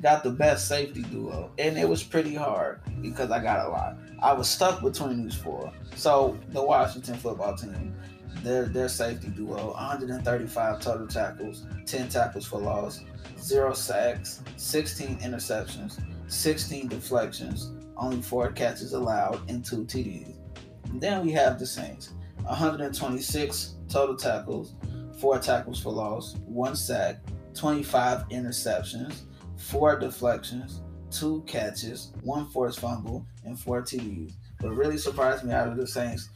got 0.00 0.22
the 0.22 0.30
best 0.30 0.68
safety 0.68 1.02
duo, 1.02 1.50
and 1.58 1.76
it 1.78 1.88
was 1.88 2.02
pretty 2.02 2.34
hard 2.34 2.80
because 3.00 3.30
I 3.30 3.42
got 3.42 3.66
a 3.66 3.68
lot. 3.68 3.96
I 4.22 4.32
was 4.32 4.48
stuck 4.48 4.82
between 4.82 5.24
these 5.24 5.36
four. 5.36 5.72
So 5.96 6.38
the 6.48 6.62
Washington 6.62 7.14
football 7.14 7.56
team, 7.56 7.94
their 8.42 8.66
their 8.66 8.88
safety 8.88 9.28
duo, 9.28 9.72
135 9.72 10.80
total 10.80 11.06
tackles, 11.06 11.66
10 11.86 12.08
tackles 12.08 12.46
for 12.46 12.60
loss, 12.60 13.00
zero 13.38 13.72
sacks, 13.72 14.42
16 14.56 15.18
interceptions, 15.18 16.02
16 16.28 16.88
deflections, 16.88 17.72
only 17.96 18.22
four 18.22 18.50
catches 18.52 18.92
allowed, 18.92 19.48
and 19.48 19.64
two 19.64 19.84
TDs. 19.84 20.36
And 20.84 21.00
then 21.00 21.24
we 21.24 21.32
have 21.32 21.58
the 21.58 21.66
Saints. 21.66 22.12
126 22.44 23.76
total 23.88 24.16
tackles, 24.16 24.74
four 25.18 25.38
tackles 25.38 25.80
for 25.80 25.92
loss, 25.92 26.36
one 26.46 26.74
sack, 26.74 27.20
25 27.54 28.28
interceptions, 28.30 29.22
four 29.62 29.98
deflections, 29.98 30.80
two 31.10 31.42
catches, 31.46 32.12
one 32.22 32.46
forced 32.48 32.80
fumble, 32.80 33.24
and 33.44 33.58
four 33.58 33.82
TDs. 33.82 34.32
What 34.60 34.74
really 34.74 34.98
surprised 34.98 35.44
me 35.44 35.52
out 35.52 35.68
of 35.68 35.76
the 35.76 35.86
Saints, 35.86 36.28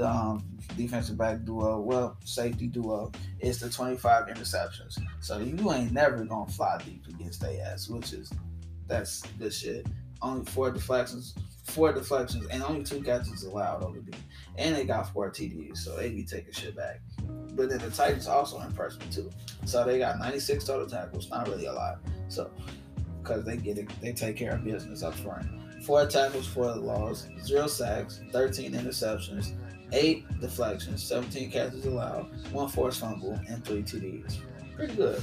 um, 0.00 0.44
defensive 0.76 1.16
back 1.16 1.44
duo, 1.44 1.80
well, 1.80 2.16
safety 2.24 2.66
duo, 2.66 3.12
is 3.40 3.60
the 3.60 3.70
25 3.70 4.26
interceptions. 4.26 4.98
So 5.20 5.38
you 5.38 5.72
ain't 5.72 5.92
never 5.92 6.24
gonna 6.24 6.50
fly 6.50 6.78
deep 6.84 7.06
against 7.08 7.40
their 7.40 7.64
ass, 7.64 7.88
which 7.88 8.12
is 8.12 8.32
that's 8.86 9.22
good 9.38 9.52
shit. 9.52 9.86
Only 10.22 10.44
four 10.46 10.70
deflections, 10.70 11.34
four 11.64 11.92
deflections, 11.92 12.46
and 12.50 12.62
only 12.62 12.84
two 12.84 13.02
catches 13.02 13.44
allowed 13.44 13.82
over 13.82 14.00
the 14.00 14.16
and 14.58 14.74
they 14.74 14.84
got 14.84 15.12
four 15.12 15.30
TDs, 15.30 15.78
so 15.78 15.96
they 15.96 16.10
be 16.10 16.24
taking 16.24 16.52
shit 16.52 16.76
back. 16.76 17.00
But 17.52 17.68
then 17.68 17.78
the 17.78 17.90
Titans 17.90 18.26
also 18.26 18.60
impressed 18.60 19.00
me 19.00 19.06
too. 19.10 19.30
So 19.64 19.84
they 19.84 19.98
got 19.98 20.18
96 20.18 20.64
total 20.64 20.86
tackles, 20.86 21.28
not 21.30 21.48
really 21.48 21.66
a 21.66 21.72
lot. 21.72 21.98
So 22.28 22.50
because 23.22 23.44
they 23.44 23.56
get 23.56 23.78
it, 23.78 23.88
they 24.00 24.12
take 24.12 24.36
care 24.36 24.52
of 24.52 24.64
business 24.64 25.02
up 25.02 25.14
front. 25.14 25.46
Four 25.82 26.06
tackles 26.06 26.46
for 26.46 26.66
the 26.66 26.80
loss, 26.80 27.28
zero 27.42 27.66
sacks, 27.66 28.20
13 28.32 28.72
interceptions, 28.72 29.52
eight 29.92 30.24
deflections, 30.40 31.02
17 31.02 31.50
catches 31.50 31.86
allowed, 31.86 32.28
one 32.52 32.68
forced 32.68 33.00
fumble, 33.00 33.38
and 33.48 33.64
three 33.64 33.82
TDs. 33.82 34.38
Pretty 34.74 34.94
good. 34.94 35.22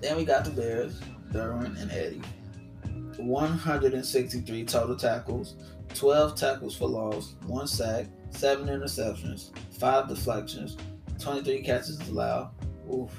Then 0.00 0.16
we 0.16 0.24
got 0.24 0.44
the 0.44 0.50
Bears, 0.50 1.00
Derwin 1.32 1.80
and 1.80 1.90
Eddie. 1.90 2.22
163 3.16 4.64
total 4.64 4.96
tackles, 4.96 5.54
12 5.94 6.34
tackles 6.34 6.76
for 6.76 6.88
loss, 6.88 7.34
one 7.46 7.66
sack, 7.66 8.06
seven 8.30 8.66
interceptions, 8.66 9.50
five 9.78 10.08
deflections, 10.08 10.76
23 11.20 11.62
catches 11.62 12.00
allowed, 12.08 12.50
oof, 12.92 13.10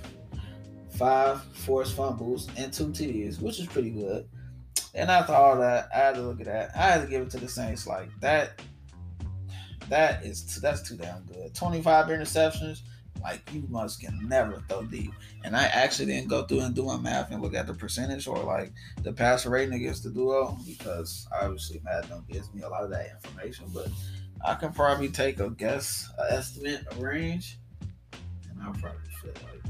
five 0.98 1.44
forced 1.54 1.96
fumbles, 1.96 2.50
and 2.58 2.72
two 2.72 2.88
TDs, 2.88 3.42
which 3.42 3.60
is 3.60 3.68
pretty 3.68 3.92
good. 3.92 4.28
And 4.94 5.10
after 5.12 5.34
all 5.34 5.58
that, 5.58 5.90
I 5.94 5.98
had 5.98 6.16
to 6.16 6.22
look 6.22 6.40
at 6.40 6.46
that. 6.46 6.72
I 6.76 6.84
had 6.84 7.02
to 7.02 7.08
give 7.08 7.22
it 7.22 7.30
to 7.32 7.38
the 7.38 7.50
Saints. 7.50 7.86
Like 7.86 8.10
that, 8.22 8.62
that 9.90 10.26
is 10.26 10.60
that's 10.62 10.88
too 10.88 10.96
damn 10.96 11.24
good. 11.24 11.54
25 11.54 12.08
interceptions. 12.08 12.82
Like 13.22 13.42
you 13.54 13.66
must 13.70 14.02
can 14.02 14.28
never 14.28 14.64
throw 14.70 14.84
deep. 14.84 15.12
And 15.44 15.56
I 15.56 15.64
actually 15.66 16.08
didn't 16.08 16.30
go 16.30 16.44
through 16.44 16.62
and 16.62 16.76
do 16.76 16.84
my 16.84 16.98
math 16.98 17.32
and 17.32 17.42
look 17.42 17.56
at 17.56 17.66
the 17.66 17.74
percentage 17.74 18.28
or 18.28 18.38
like 18.38 18.72
the 19.02 19.12
passer 19.12 19.50
rating 19.50 19.74
against 19.74 20.04
the 20.04 20.12
duo 20.12 20.58
because 20.66 21.28
obviously 21.42 21.82
Madden 21.84 22.24
gives 22.30 22.54
me 22.54 22.62
a 22.62 22.70
lot 22.70 22.84
of 22.84 22.92
that 22.92 23.10
information. 23.16 23.66
But 23.74 23.88
I 24.46 24.54
can 24.56 24.72
probably 24.72 25.10
take 25.10 25.40
a 25.40 25.50
guess, 25.50 26.10
an 26.20 26.38
estimate, 26.38 26.86
a 26.92 26.96
range, 26.96 27.58
and 28.50 28.62
I'll 28.62 28.74
probably 28.74 29.00
feel 29.22 29.34
like 29.34 29.65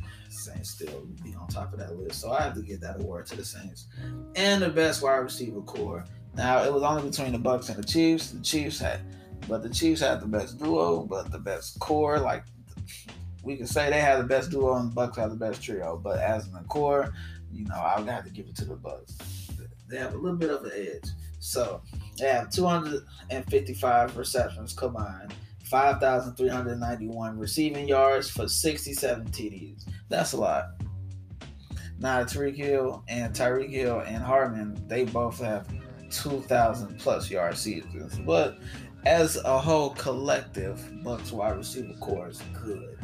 Saints 0.46 0.70
still 0.70 1.08
be 1.24 1.34
on 1.36 1.48
top 1.48 1.74
of 1.74 1.80
that 1.80 1.96
list. 1.98 2.22
So 2.22 2.32
I 2.32 2.44
have 2.44 2.54
to 2.56 2.62
give 2.62 2.82
that 2.82 3.00
award 3.00 3.26
to 3.28 3.36
the 3.36 3.46
Saints. 3.46 3.88
And 4.36 4.62
the 4.62 4.70
best 4.70 5.02
wide 5.02 5.18
receiver 5.18 5.62
core. 5.62 6.06
Now 6.36 6.64
it 6.64 6.74
was 6.74 6.84
only 6.84 7.10
between 7.10 7.32
the 7.32 7.40
Bucks 7.40 7.70
and 7.70 7.78
the 7.78 7.88
Chiefs. 7.88 8.32
The 8.32 8.42
Chiefs 8.42 8.80
had 8.80 9.02
but 9.48 9.62
the 9.62 9.70
Chiefs 9.70 10.02
had 10.02 10.22
the 10.22 10.28
best 10.28 10.58
duo, 10.58 11.04
but 11.04 11.32
the 11.32 11.40
best 11.40 11.80
core. 11.80 12.20
Like 12.20 12.44
we 13.44 13.56
can 13.56 13.68
say 13.68 13.90
they 13.90 14.02
had 14.02 14.20
the 14.20 14.24
best 14.24 14.50
duo 14.50 14.76
and 14.76 14.92
the 14.92 14.96
Bucks 14.96 15.18
had 15.18 15.32
the 15.32 15.36
best 15.36 15.62
trio. 15.62 16.00
But 16.02 16.20
as 16.20 16.48
in 16.48 16.54
the 16.54 16.62
core, 16.62 17.14
you 17.52 17.66
know, 17.66 17.76
I 17.76 18.00
would 18.00 18.10
have 18.10 18.26
to 18.26 18.32
give 18.32 18.48
it 18.48 18.56
to 18.58 18.66
the 18.66 18.76
Bucks. 18.76 19.18
They 19.88 19.98
have 19.98 20.14
a 20.14 20.18
little 20.18 20.38
bit 20.38 20.50
of 20.50 20.64
an 20.64 20.72
edge. 20.76 21.10
So 21.40 21.82
they 22.18 22.28
have 22.28 22.50
255 22.50 24.18
receptions 24.18 24.74
combined, 24.74 25.34
5,391 25.76 27.38
receiving 27.38 27.86
yards 27.86 28.30
for 28.30 28.48
67 28.48 29.28
TDs. 29.28 29.84
That's 30.08 30.32
a 30.32 30.38
lot. 30.38 30.68
Now 32.00 32.24
Tyreek 32.24 32.56
Hill 32.56 33.04
and 33.10 33.36
Tyreek 33.36 33.72
Hill 33.72 34.02
and 34.08 34.24
Hardman, 34.24 34.82
they 34.88 35.04
both 35.04 35.38
have 35.42 35.68
2,000 36.12 36.98
plus 36.98 37.30
yard 37.30 37.58
seasons. 37.58 38.18
But 38.20 38.58
as 39.06 39.36
a 39.44 39.60
whole 39.60 39.90
collective, 39.90 41.04
Bucks 41.04 41.34
wide 41.34 41.58
receiver 41.58 41.94
core 42.00 42.30
is 42.30 42.42
good. 42.54 42.98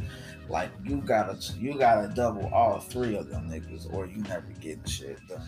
Like 0.47 0.69
you 0.81 1.01
gotta 1.01 1.37
you 1.59 1.77
gotta 1.77 2.07
double 2.15 2.49
all 2.53 2.79
three 2.79 3.17
of 3.17 3.29
them 3.29 3.49
niggas 3.49 3.93
or 3.93 4.05
you 4.05 4.23
never 4.23 4.47
get 4.61 4.87
shit 4.87 5.19
done. 5.27 5.45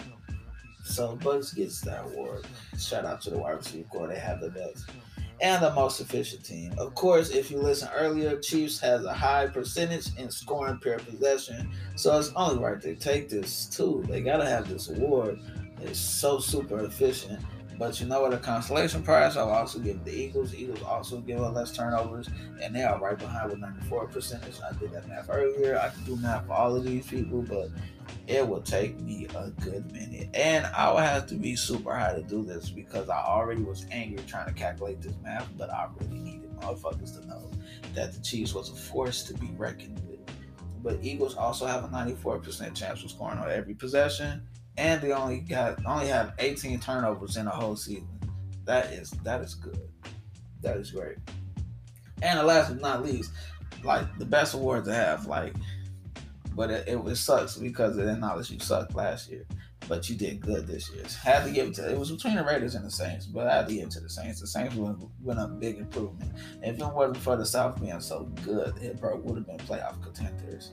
So 0.83 1.15
Bucks 1.15 1.53
gets 1.53 1.79
that 1.81 2.03
award. 2.03 2.45
Shout 2.77 3.05
out 3.05 3.21
to 3.21 3.29
the 3.29 3.37
wide 3.37 3.55
receiver 3.55 3.87
core. 3.87 4.07
They 4.07 4.19
have 4.19 4.41
the 4.41 4.49
best 4.49 4.89
and 5.41 5.63
the 5.63 5.73
most 5.73 5.99
efficient 5.99 6.43
team. 6.43 6.73
Of 6.77 6.95
course, 6.95 7.29
if 7.29 7.51
you 7.51 7.57
listen 7.57 7.89
earlier, 7.93 8.39
Chiefs 8.39 8.79
has 8.79 9.05
a 9.05 9.13
high 9.13 9.47
percentage 9.47 10.07
in 10.17 10.29
scoring 10.29 10.77
per 10.77 10.99
possession. 10.99 11.71
So 11.95 12.17
it's 12.17 12.31
only 12.35 12.63
right 12.63 12.81
they 12.81 12.95
take 12.95 13.29
this 13.29 13.65
too. 13.65 14.03
They 14.07 14.21
gotta 14.21 14.47
have 14.47 14.69
this 14.69 14.89
award. 14.89 15.39
It's 15.81 15.99
so 15.99 16.39
super 16.39 16.85
efficient. 16.85 17.43
But 17.77 17.99
you 17.99 18.07
know 18.07 18.21
what? 18.21 18.33
A 18.33 18.37
consolation 18.37 19.03
prize, 19.03 19.37
I'll 19.37 19.49
also 19.49 19.79
give 19.79 20.03
the 20.03 20.13
Eagles. 20.13 20.51
The 20.51 20.61
Eagles 20.61 20.81
also 20.83 21.19
give 21.19 21.41
us 21.41 21.55
less 21.55 21.75
turnovers, 21.75 22.29
and 22.61 22.75
they 22.75 22.83
are 22.83 22.99
right 22.99 23.17
behind 23.17 23.51
with 23.51 23.59
94 23.59 24.07
percentage. 24.07 24.55
I 24.61 24.73
did 24.77 24.91
that 24.91 25.07
math 25.07 25.29
earlier. 25.29 25.79
I 25.79 25.89
can 25.89 26.03
do 26.03 26.15
math 26.17 26.45
for 26.45 26.53
all 26.53 26.75
of 26.75 26.83
these 26.83 27.07
people, 27.07 27.41
but 27.41 27.69
it 28.27 28.47
will 28.47 28.61
take 28.61 28.99
me 29.01 29.27
a 29.35 29.49
good 29.61 29.91
minute. 29.91 30.29
And 30.33 30.65
I 30.67 30.91
will 30.91 30.99
have 30.99 31.27
to 31.27 31.35
be 31.35 31.55
super 31.55 31.93
high 31.93 32.13
to 32.13 32.23
do 32.23 32.43
this 32.43 32.69
because 32.69 33.09
I 33.09 33.17
already 33.17 33.61
was 33.61 33.85
angry 33.91 34.23
trying 34.27 34.47
to 34.47 34.53
calculate 34.53 35.01
this 35.01 35.15
math, 35.23 35.49
but 35.57 35.69
I 35.69 35.87
really 35.99 36.19
needed 36.19 36.51
motherfuckers 36.59 37.19
to 37.19 37.27
know 37.27 37.49
that 37.93 38.13
the 38.13 38.21
Chiefs 38.21 38.53
was 38.53 38.69
a 38.69 38.75
force 38.75 39.23
to 39.23 39.33
be 39.33 39.51
reckoned 39.57 40.01
with. 40.07 40.19
But 40.81 40.99
Eagles 41.01 41.35
also 41.35 41.65
have 41.65 41.83
a 41.83 41.87
94% 41.87 42.75
chance 42.75 43.03
of 43.03 43.11
scoring 43.11 43.39
on 43.39 43.49
every 43.49 43.73
possession 43.73 44.47
and 44.77 45.01
they 45.01 45.11
only 45.11 45.39
got 45.39 45.85
only 45.85 46.07
have 46.07 46.33
18 46.39 46.79
turnovers 46.79 47.37
in 47.37 47.45
the 47.45 47.51
whole 47.51 47.75
season. 47.75 48.07
That 48.65 48.85
is 48.93 49.11
that 49.23 49.41
is 49.41 49.55
good. 49.55 49.89
That 50.61 50.77
is 50.77 50.91
great. 50.91 51.17
And 52.21 52.39
the 52.39 52.43
last 52.43 52.69
but 52.69 52.81
not 52.81 53.03
least, 53.03 53.31
like 53.83 54.17
the 54.17 54.25
best 54.25 54.53
award 54.53 54.85
to 54.85 54.93
have, 54.93 55.25
like, 55.25 55.53
but 56.55 56.71
it, 56.71 56.87
it, 56.87 56.97
it 56.97 57.15
sucks 57.17 57.57
because 57.57 57.97
it 57.97 58.07
acknowledged 58.07 58.49
you 58.49 58.59
sucked 58.59 58.95
last 58.95 59.29
year, 59.29 59.45
but 59.89 60.09
you 60.09 60.15
did 60.15 60.39
good 60.39 60.65
this 60.65 60.89
year. 60.91 61.03
Had 61.21 61.43
to 61.43 61.51
give 61.51 61.67
it 61.67 61.75
to 61.75 61.91
it 61.91 61.99
was 61.99 62.11
between 62.11 62.35
the 62.35 62.43
Raiders 62.43 62.75
and 62.75 62.85
the 62.85 62.91
Saints, 62.91 63.25
but 63.25 63.47
I 63.47 63.57
had 63.57 63.67
to 63.67 63.73
give 63.73 63.87
it 63.87 63.91
to 63.91 63.99
the 63.99 64.09
Saints. 64.09 64.39
The 64.39 64.47
Saints 64.47 64.75
went, 64.75 64.99
went 65.21 65.39
a 65.39 65.47
big 65.47 65.79
improvement. 65.79 66.31
If 66.61 66.79
it 66.79 66.85
wasn't 66.85 67.17
for 67.17 67.35
the 67.35 67.45
South 67.45 67.81
being 67.81 67.99
so 67.99 68.23
good, 68.45 68.77
it 68.81 68.97
would 69.01 69.35
have 69.35 69.47
been 69.47 69.57
playoff 69.57 70.01
contenders. 70.01 70.71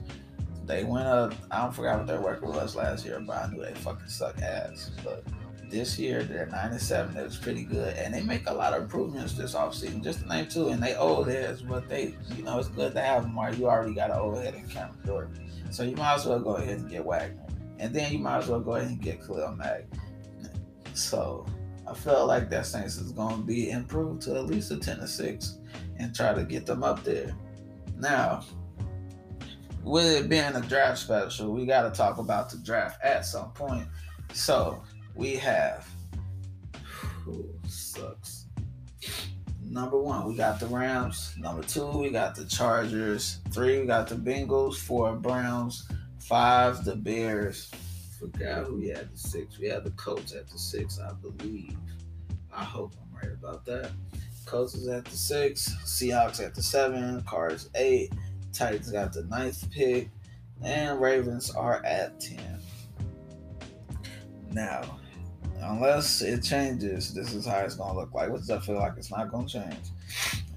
They 0.71 0.85
went 0.85 1.05
up. 1.05 1.33
I 1.51 1.63
don't 1.63 1.73
forget 1.73 1.97
what 1.97 2.07
their 2.07 2.21
record 2.21 2.47
was 2.47 2.77
last 2.77 3.05
year, 3.05 3.19
but 3.19 3.35
I 3.35 3.51
knew 3.51 3.61
they 3.61 3.73
fucking 3.73 4.07
suck 4.07 4.41
ass. 4.41 4.91
But 5.03 5.25
this 5.69 5.99
year 5.99 6.23
they're 6.23 6.45
nine 6.45 6.71
and 6.71 6.81
seven. 6.81 7.17
It 7.17 7.23
was 7.25 7.35
pretty 7.35 7.63
good, 7.63 7.97
and 7.97 8.13
they 8.13 8.23
make 8.23 8.49
a 8.49 8.53
lot 8.53 8.73
of 8.73 8.83
improvements 8.83 9.33
this 9.33 9.53
offseason. 9.53 10.01
Just 10.01 10.21
to 10.21 10.29
name 10.29 10.47
two, 10.47 10.69
and 10.69 10.81
they 10.81 10.95
old 10.95 11.27
heads, 11.27 11.61
but 11.61 11.89
they, 11.89 12.15
you 12.37 12.43
know, 12.43 12.57
it's 12.57 12.69
good 12.69 12.93
to 12.93 13.01
have 13.01 13.23
them. 13.23 13.37
Or 13.37 13.51
you 13.51 13.67
already 13.67 13.93
got 13.93 14.11
an 14.11 14.19
old 14.19 14.37
head 14.37 14.55
in 14.55 14.65
Cameron 14.69 14.97
Jordan, 15.05 15.51
so 15.71 15.83
you 15.83 15.97
might 15.97 16.13
as 16.13 16.25
well 16.25 16.39
go 16.39 16.55
ahead 16.55 16.79
and 16.79 16.89
get 16.89 17.03
Wagner, 17.03 17.47
and 17.79 17.93
then 17.93 18.09
you 18.13 18.19
might 18.19 18.37
as 18.37 18.47
well 18.47 18.61
go 18.61 18.75
ahead 18.75 18.91
and 18.91 19.01
get 19.01 19.21
Khalil 19.27 19.51
Mack. 19.51 19.83
So 20.93 21.45
I 21.85 21.93
felt 21.93 22.29
like 22.29 22.49
that 22.49 22.65
Saints 22.65 22.95
is 22.95 23.11
going 23.11 23.41
to 23.41 23.43
be 23.43 23.71
improved 23.71 24.21
to 24.21 24.37
at 24.37 24.45
least 24.45 24.71
a 24.71 24.77
ten 24.77 24.99
to 24.99 25.07
six, 25.07 25.57
and 25.97 26.15
try 26.15 26.33
to 26.33 26.45
get 26.45 26.65
them 26.65 26.81
up 26.81 27.03
there. 27.03 27.35
Now 27.97 28.45
with 29.83 30.05
it 30.05 30.29
being 30.29 30.55
a 30.55 30.61
draft 30.61 30.99
special, 30.99 31.51
we 31.51 31.65
got 31.65 31.83
to 31.83 31.91
talk 31.91 32.17
about 32.17 32.49
the 32.49 32.57
draft 32.57 33.03
at 33.03 33.25
some 33.25 33.51
point. 33.51 33.87
So 34.33 34.83
we 35.15 35.35
have, 35.35 35.87
sucks. 37.67 38.45
Number 39.63 39.97
one, 39.97 40.27
we 40.27 40.35
got 40.35 40.59
the 40.59 40.67
Rams. 40.67 41.33
Number 41.37 41.63
two, 41.63 41.87
we 41.87 42.09
got 42.09 42.35
the 42.35 42.45
Chargers. 42.45 43.39
Three, 43.51 43.79
we 43.79 43.85
got 43.85 44.07
the 44.07 44.15
Bengals. 44.15 44.75
Four, 44.75 45.15
Browns. 45.15 45.87
Five, 46.19 46.83
the 46.83 46.95
Bears. 46.95 47.71
Forgot 48.19 48.65
who 48.65 48.75
we 48.75 48.89
had 48.89 49.11
the 49.11 49.17
six. 49.17 49.57
We 49.57 49.67
had 49.67 49.83
the 49.83 49.91
Colts 49.91 50.33
at 50.33 50.49
the 50.49 50.59
six, 50.59 50.99
I 50.99 51.13
believe. 51.13 51.77
I 52.53 52.63
hope 52.63 52.93
I'm 53.01 53.15
right 53.15 53.33
about 53.33 53.65
that. 53.65 53.91
Colts 54.45 54.75
is 54.75 54.87
at 54.87 55.05
the 55.05 55.15
six. 55.15 55.73
Seahawks 55.85 56.45
at 56.45 56.53
the 56.53 56.61
seven. 56.61 57.21
Cards 57.23 57.69
eight. 57.75 58.11
Titans 58.53 58.91
got 58.91 59.13
the 59.13 59.23
ninth 59.23 59.69
pick, 59.71 60.09
and 60.63 60.99
Ravens 61.01 61.51
are 61.51 61.83
at 61.85 62.19
10. 62.19 62.59
Now, 64.51 64.99
unless 65.61 66.21
it 66.21 66.43
changes, 66.43 67.13
this 67.13 67.33
is 67.33 67.45
how 67.45 67.59
it's 67.59 67.75
going 67.75 67.93
to 67.93 67.99
look 67.99 68.13
like. 68.13 68.29
What 68.29 68.39
does 68.39 68.47
that 68.47 68.63
feel 68.63 68.75
like? 68.75 68.93
It's 68.97 69.11
not 69.11 69.31
going 69.31 69.47
to 69.47 69.53
change. 69.61 69.85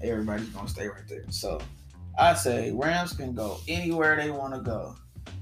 Everybody's 0.01 0.49
going 0.49 0.65
to 0.65 0.71
stay 0.71 0.87
right 0.87 1.07
there. 1.07 1.23
So 1.29 1.61
I 2.17 2.33
say 2.33 2.71
Rams 2.71 3.13
can 3.13 3.33
go 3.33 3.59
anywhere 3.67 4.15
they 4.15 4.31
want 4.31 4.53
to 4.53 4.61
go. 4.61 4.95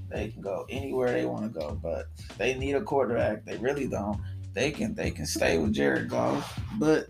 They 0.08 0.28
can 0.28 0.42
go 0.42 0.66
anywhere 0.68 1.12
they 1.12 1.24
want 1.24 1.52
to 1.52 1.58
go, 1.60 1.78
but 1.82 2.06
they 2.38 2.54
need 2.54 2.74
a 2.74 2.80
quarterback. 2.80 3.44
They 3.44 3.56
really 3.56 3.88
don't. 3.88 4.20
They 4.52 4.70
can 4.70 4.94
they 4.94 5.10
can 5.10 5.26
stay 5.26 5.58
with 5.58 5.72
Jared 5.72 6.08
Goff, 6.08 6.60
but 6.78 7.08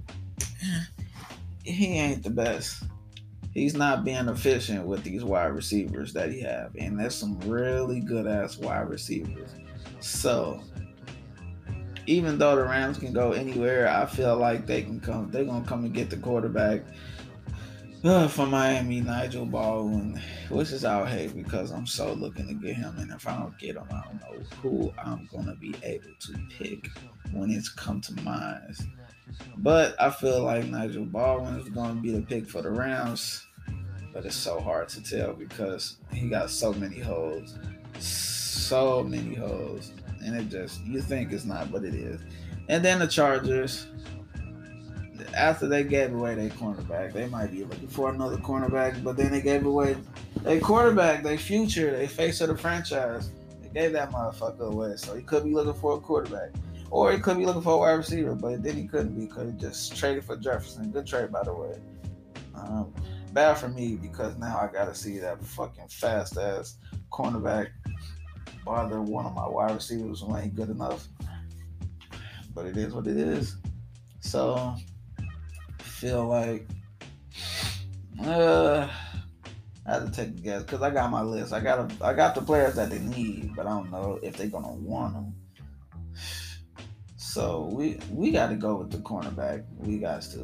he 1.64 1.98
ain't 1.98 2.22
the 2.22 2.30
best. 2.30 2.84
He's 3.54 3.74
not 3.74 4.04
being 4.04 4.28
efficient 4.28 4.84
with 4.84 5.02
these 5.04 5.24
wide 5.24 5.54
receivers 5.54 6.12
that 6.12 6.30
he 6.30 6.40
have, 6.42 6.74
and 6.76 6.98
there's 6.98 7.14
some 7.14 7.38
really 7.40 8.00
good 8.00 8.26
ass 8.26 8.58
wide 8.58 8.88
receivers. 8.88 9.50
So 10.00 10.60
even 12.06 12.36
though 12.36 12.56
the 12.56 12.64
Rams 12.64 12.98
can 12.98 13.12
go 13.12 13.32
anywhere, 13.32 13.88
I 13.88 14.04
feel 14.06 14.36
like 14.36 14.66
they 14.66 14.82
can 14.82 15.00
come. 15.00 15.30
They're 15.30 15.44
gonna 15.44 15.64
come 15.64 15.84
and 15.84 15.94
get 15.94 16.10
the 16.10 16.16
quarterback 16.16 16.82
uh, 18.04 18.28
for 18.28 18.46
Miami, 18.46 19.00
Nigel 19.00 19.46
Baldwin, 19.46 20.20
which 20.50 20.72
is 20.72 20.84
out 20.84 21.08
hate 21.08 21.34
because 21.34 21.70
I'm 21.70 21.86
so 21.86 22.12
looking 22.12 22.48
to 22.48 22.54
get 22.54 22.76
him, 22.76 22.96
and 22.98 23.10
if 23.10 23.26
I 23.26 23.38
don't 23.38 23.58
get 23.58 23.76
him, 23.76 23.86
I 23.90 24.02
don't 24.04 24.20
know 24.20 24.44
who 24.60 24.92
I'm 25.02 25.28
gonna 25.32 25.56
be 25.56 25.74
able 25.82 26.10
to 26.20 26.38
pick 26.58 26.88
when 27.32 27.50
it's 27.50 27.70
come 27.70 28.00
to 28.02 28.20
mind. 28.20 28.76
But 29.56 30.00
I 30.00 30.10
feel 30.10 30.42
like 30.42 30.66
Nigel 30.66 31.04
Baldwin 31.04 31.58
is 31.58 31.68
gonna 31.68 32.00
be 32.00 32.12
the 32.12 32.22
pick 32.22 32.48
for 32.48 32.62
the 32.62 32.70
Rams, 32.70 33.46
but 34.12 34.24
it's 34.24 34.36
so 34.36 34.60
hard 34.60 34.88
to 34.90 35.02
tell 35.02 35.32
because 35.32 35.96
he 36.12 36.28
got 36.28 36.50
so 36.50 36.72
many 36.72 37.00
holes, 37.00 37.58
so 37.98 39.02
many 39.02 39.34
holes 39.34 39.92
and 40.24 40.36
it 40.36 40.48
just 40.48 40.82
you 40.84 41.00
think 41.00 41.32
it's 41.32 41.44
not, 41.44 41.70
but 41.70 41.84
it 41.84 41.94
is. 41.94 42.20
And 42.68 42.84
then 42.84 42.98
the 42.98 43.06
Chargers, 43.06 43.86
after 45.34 45.68
they 45.68 45.84
gave 45.84 46.14
away 46.14 46.34
their 46.34 46.48
cornerback, 46.50 47.12
they 47.12 47.26
might 47.26 47.52
be 47.52 47.64
looking 47.64 47.88
for 47.88 48.10
another 48.10 48.38
cornerback, 48.38 49.02
but 49.04 49.16
then 49.16 49.30
they 49.30 49.42
gave 49.42 49.66
away 49.66 49.96
their 50.42 50.60
quarterback, 50.60 51.22
their 51.22 51.38
future, 51.38 51.90
their 51.90 52.08
face 52.08 52.40
of 52.40 52.48
the 52.48 52.56
franchise. 52.56 53.30
They 53.62 53.68
gave 53.68 53.92
that 53.92 54.10
motherfucker 54.10 54.72
away, 54.72 54.94
so 54.96 55.14
he 55.14 55.22
could 55.22 55.44
be 55.44 55.52
looking 55.52 55.74
for 55.74 55.96
a 55.96 56.00
quarterback. 56.00 56.50
Or 56.94 57.10
he 57.10 57.18
could 57.18 57.38
be 57.38 57.44
looking 57.44 57.60
for 57.60 57.72
a 57.72 57.78
wide 57.78 57.94
receiver, 57.94 58.36
but 58.36 58.62
then 58.62 58.76
he 58.76 58.86
couldn't 58.86 59.18
be 59.18 59.26
because 59.26 59.50
he 59.50 59.58
just 59.58 59.96
traded 59.96 60.22
for 60.22 60.36
Jefferson. 60.36 60.92
Good 60.92 61.08
trade, 61.08 61.32
by 61.32 61.42
the 61.42 61.52
way. 61.52 61.74
Um, 62.54 62.94
bad 63.32 63.54
for 63.54 63.68
me 63.68 63.96
because 63.96 64.36
now 64.36 64.60
I 64.60 64.72
got 64.72 64.84
to 64.84 64.94
see 64.94 65.18
that 65.18 65.44
fucking 65.44 65.88
fast 65.88 66.38
ass 66.38 66.76
cornerback 67.10 67.70
bother 68.64 69.02
one 69.02 69.26
of 69.26 69.34
my 69.34 69.44
wide 69.44 69.72
receivers 69.72 70.22
when 70.22 70.40
ain't 70.40 70.54
good 70.54 70.70
enough. 70.70 71.08
But 72.54 72.66
it 72.66 72.76
is 72.76 72.94
what 72.94 73.08
it 73.08 73.16
is. 73.16 73.56
So 74.20 74.76
feel 75.80 76.28
like 76.28 76.68
uh 78.24 78.88
I 79.84 79.92
have 79.92 80.04
to 80.04 80.12
take 80.12 80.28
a 80.28 80.40
guess 80.40 80.62
because 80.62 80.82
I 80.82 80.90
got 80.90 81.10
my 81.10 81.22
list. 81.22 81.52
I 81.52 81.58
got 81.58 81.90
a, 81.90 82.04
I 82.04 82.14
got 82.14 82.36
the 82.36 82.40
players 82.40 82.76
that 82.76 82.90
they 82.90 83.00
need, 83.00 83.56
but 83.56 83.66
I 83.66 83.70
don't 83.70 83.90
know 83.90 84.20
if 84.22 84.36
they're 84.36 84.46
gonna 84.46 84.72
want 84.74 85.14
them. 85.14 85.34
So 87.34 87.68
we 87.72 87.98
we 88.12 88.30
got 88.30 88.50
to 88.50 88.54
go 88.54 88.76
with 88.76 88.92
the 88.92 88.98
cornerback. 88.98 89.64
We 89.78 89.98
got 89.98 90.22
to. 90.22 90.40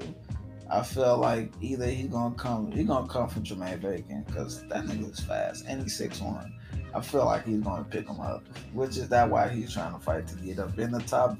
I 0.68 0.82
feel 0.82 1.18
like 1.18 1.52
either 1.60 1.86
he's 1.86 2.08
gonna 2.08 2.34
come, 2.34 2.72
he's 2.72 2.88
gonna 2.88 3.06
come 3.06 3.28
from 3.28 3.44
Jermaine 3.44 3.80
Bacon 3.80 4.24
because 4.26 4.66
that 4.66 4.86
nigga 4.86 5.12
is 5.12 5.20
fast 5.20 5.66
and 5.68 5.80
he's 5.84 5.96
six 5.96 6.20
one. 6.20 6.52
I 6.92 7.00
feel 7.00 7.26
like 7.26 7.44
he's 7.44 7.62
to 7.62 7.86
pick 7.88 8.08
him 8.08 8.18
up, 8.18 8.42
which 8.72 8.96
is 8.96 9.08
that 9.10 9.30
why 9.30 9.48
he's 9.50 9.72
trying 9.72 9.92
to 9.92 10.00
fight 10.00 10.26
to 10.26 10.34
get 10.38 10.58
up 10.58 10.76
in 10.80 10.90
the 10.90 10.98
top, 11.02 11.38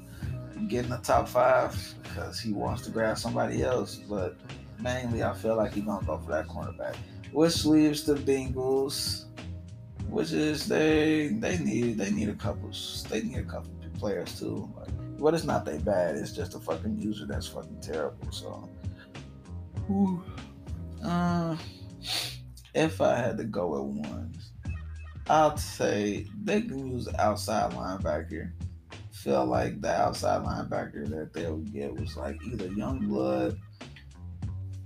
get 0.69 0.85
in 0.85 0.89
the 0.89 0.99
top 0.99 1.27
five 1.27 1.75
because 2.01 2.39
he 2.39 2.53
wants 2.53 2.83
to 2.83 2.89
grab 2.89 3.17
somebody 3.17 3.61
else. 3.61 3.97
But 3.97 4.37
mainly, 4.79 5.21
I 5.21 5.33
feel 5.33 5.57
like 5.57 5.73
he's 5.73 5.83
to 5.83 5.99
go 6.05 6.17
for 6.17 6.31
that 6.31 6.47
cornerback, 6.47 6.95
which 7.33 7.65
leaves 7.65 8.05
the 8.05 8.15
Bengals, 8.15 9.25
which 10.07 10.31
is 10.31 10.65
they 10.65 11.27
they 11.27 11.57
need 11.57 11.97
they 11.97 12.09
need 12.09 12.29
a 12.29 12.35
couple 12.35 12.71
they 13.09 13.21
need 13.21 13.39
a 13.39 13.43
couple 13.43 13.69
players 14.01 14.39
too. 14.39 14.67
Like, 14.77 15.00
but 15.21 15.33
it's 15.33 15.43
not 15.43 15.65
that 15.65 15.85
bad. 15.85 16.15
It's 16.15 16.33
just 16.33 16.55
a 16.55 16.59
fucking 16.59 16.99
user 16.99 17.25
that's 17.25 17.47
fucking 17.47 17.81
terrible. 17.81 18.31
So, 18.31 18.69
uh, 21.03 21.55
if 22.73 23.01
I 23.01 23.17
had 23.17 23.37
to 23.37 23.43
go 23.43 23.67
with 23.67 24.07
one 24.07 24.33
I'd 25.31 25.59
say 25.59 26.27
they 26.43 26.61
can 26.61 26.91
use 26.91 27.07
outside 27.17 27.71
linebacker. 27.71 28.51
Feel 29.11 29.45
like 29.45 29.79
the 29.79 29.89
outside 29.89 30.43
linebacker 30.43 31.07
that 31.09 31.31
they 31.31 31.49
would 31.49 31.71
get 31.71 31.93
was 31.93 32.17
like 32.17 32.37
either 32.45 32.67
young 32.67 33.07
blood 33.07 33.57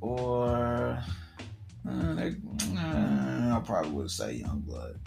or 0.02 1.02
uh, 1.90 2.14
they, 2.16 2.36
uh, 2.78 3.58
I 3.58 3.62
probably 3.66 3.92
would 3.92 4.12
say 4.12 4.34
young 4.34 4.60
blood. 4.60 5.00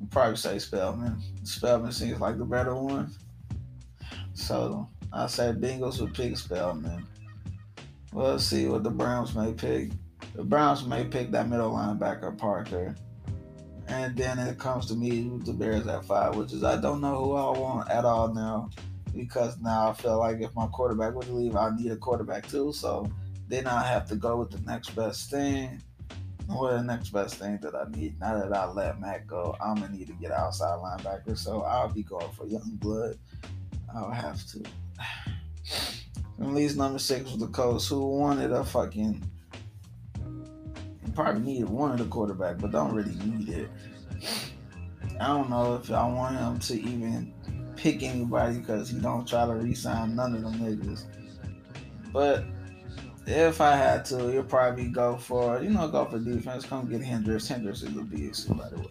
I'd 0.00 0.10
probably 0.10 0.36
say 0.36 0.58
Spellman. 0.58 1.20
Spellman 1.44 1.90
seems 1.90 2.20
like 2.20 2.38
the 2.38 2.44
better 2.44 2.74
one. 2.74 3.10
So 4.34 4.88
I 5.12 5.26
say 5.26 5.52
Bengals 5.52 6.00
would 6.00 6.14
pick 6.14 6.36
Spellman. 6.36 7.06
We'll 8.12 8.38
see 8.38 8.66
what 8.66 8.82
the 8.82 8.90
Browns 8.90 9.34
may 9.34 9.52
pick. 9.52 9.90
The 10.34 10.44
Browns 10.44 10.86
may 10.86 11.04
pick 11.04 11.30
that 11.32 11.48
middle 11.48 11.72
linebacker 11.72 12.36
Parker. 12.36 12.94
And 13.88 14.16
then 14.16 14.38
it 14.38 14.58
comes 14.58 14.86
to 14.86 14.94
me 14.94 15.24
with 15.24 15.44
the 15.44 15.52
Bears 15.52 15.86
at 15.86 16.04
five, 16.04 16.36
which 16.36 16.52
is 16.52 16.64
I 16.64 16.80
don't 16.80 17.00
know 17.00 17.16
who 17.16 17.32
I 17.32 17.58
want 17.58 17.90
at 17.90 18.04
all 18.04 18.32
now 18.32 18.70
because 19.14 19.60
now 19.60 19.90
I 19.90 19.92
feel 19.92 20.18
like 20.18 20.40
if 20.40 20.54
my 20.54 20.66
quarterback 20.66 21.14
would 21.14 21.28
leave, 21.28 21.56
I 21.56 21.70
need 21.76 21.90
a 21.92 21.96
quarterback 21.96 22.48
too. 22.48 22.72
So 22.72 23.10
then 23.48 23.66
I 23.66 23.82
have 23.84 24.06
to 24.08 24.16
go 24.16 24.38
with 24.38 24.50
the 24.50 24.60
next 24.60 24.90
best 24.90 25.30
thing. 25.30 25.82
What 26.46 26.72
the 26.72 26.82
next 26.82 27.10
best 27.10 27.36
thing 27.36 27.58
that 27.62 27.74
I 27.74 27.84
need? 27.90 28.18
Now 28.18 28.38
that 28.38 28.56
I 28.56 28.70
let 28.70 29.00
Matt 29.00 29.26
go, 29.26 29.56
I'm 29.62 29.76
gonna 29.76 29.92
need 29.92 30.08
to 30.08 30.14
get 30.14 30.32
outside 30.32 30.78
linebacker. 30.78 31.36
So 31.36 31.62
I'll 31.62 31.88
be 31.88 32.02
going 32.02 32.30
for 32.32 32.46
young 32.46 32.78
blood. 32.80 33.18
I'll 33.94 34.10
have 34.10 34.44
to. 34.48 34.62
At 36.40 36.48
least 36.48 36.76
number 36.76 36.98
six 36.98 37.30
was 37.30 37.38
the 37.38 37.46
Colts, 37.46 37.86
who 37.86 38.04
wanted 38.04 38.50
a 38.50 38.64
fucking 38.64 39.22
probably 41.14 41.42
needed 41.42 41.68
one 41.68 41.92
of 41.92 41.98
the 41.98 42.04
quarterback, 42.06 42.58
but 42.58 42.70
don't 42.70 42.94
really 42.94 43.14
need 43.24 43.48
it. 43.48 43.70
I 45.20 45.28
don't 45.28 45.50
know 45.50 45.74
if 45.76 45.90
I 45.90 46.06
want 46.06 46.36
him 46.36 46.58
to 46.58 46.80
even 46.80 47.32
pick 47.76 48.02
anybody 48.02 48.58
because 48.58 48.90
he 48.90 48.98
don't 48.98 49.26
try 49.26 49.46
to 49.46 49.54
re-sign 49.54 50.16
none 50.16 50.34
of 50.34 50.42
them 50.42 50.54
niggas. 50.54 51.04
But 52.12 52.44
if 53.26 53.60
I 53.60 53.76
had 53.76 54.04
to, 54.06 54.30
he'll 54.30 54.42
probably 54.42 54.88
go 54.88 55.16
for 55.16 55.62
you 55.62 55.70
know 55.70 55.88
go 55.88 56.04
for 56.06 56.18
defense. 56.18 56.64
Come 56.64 56.88
get 56.88 57.02
Hendricks. 57.02 57.48
Hendricks 57.48 57.82
is 57.82 57.96
a 57.96 58.02
beast, 58.02 58.48
by 58.56 58.68
the 58.68 58.78
way. 58.78 58.86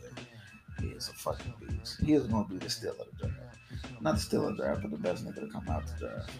He 0.81 0.89
is 0.89 1.09
a 1.09 1.13
fucking 1.13 1.53
beast. 1.59 2.01
He 2.03 2.13
is 2.13 2.25
gonna 2.27 2.47
be 2.47 2.57
the 2.57 2.69
steal 2.69 2.91
of 2.91 3.07
the 3.19 3.27
draft. 3.27 3.57
Not 4.01 4.15
the 4.15 4.21
steal 4.21 4.47
of 4.47 4.57
the 4.57 4.63
draft, 4.63 4.81
but 4.81 4.91
the 4.91 4.97
best 4.97 5.25
nigga 5.25 5.41
to 5.41 5.47
come 5.47 5.67
out 5.69 5.83
the 5.87 6.07
draft. 6.07 6.31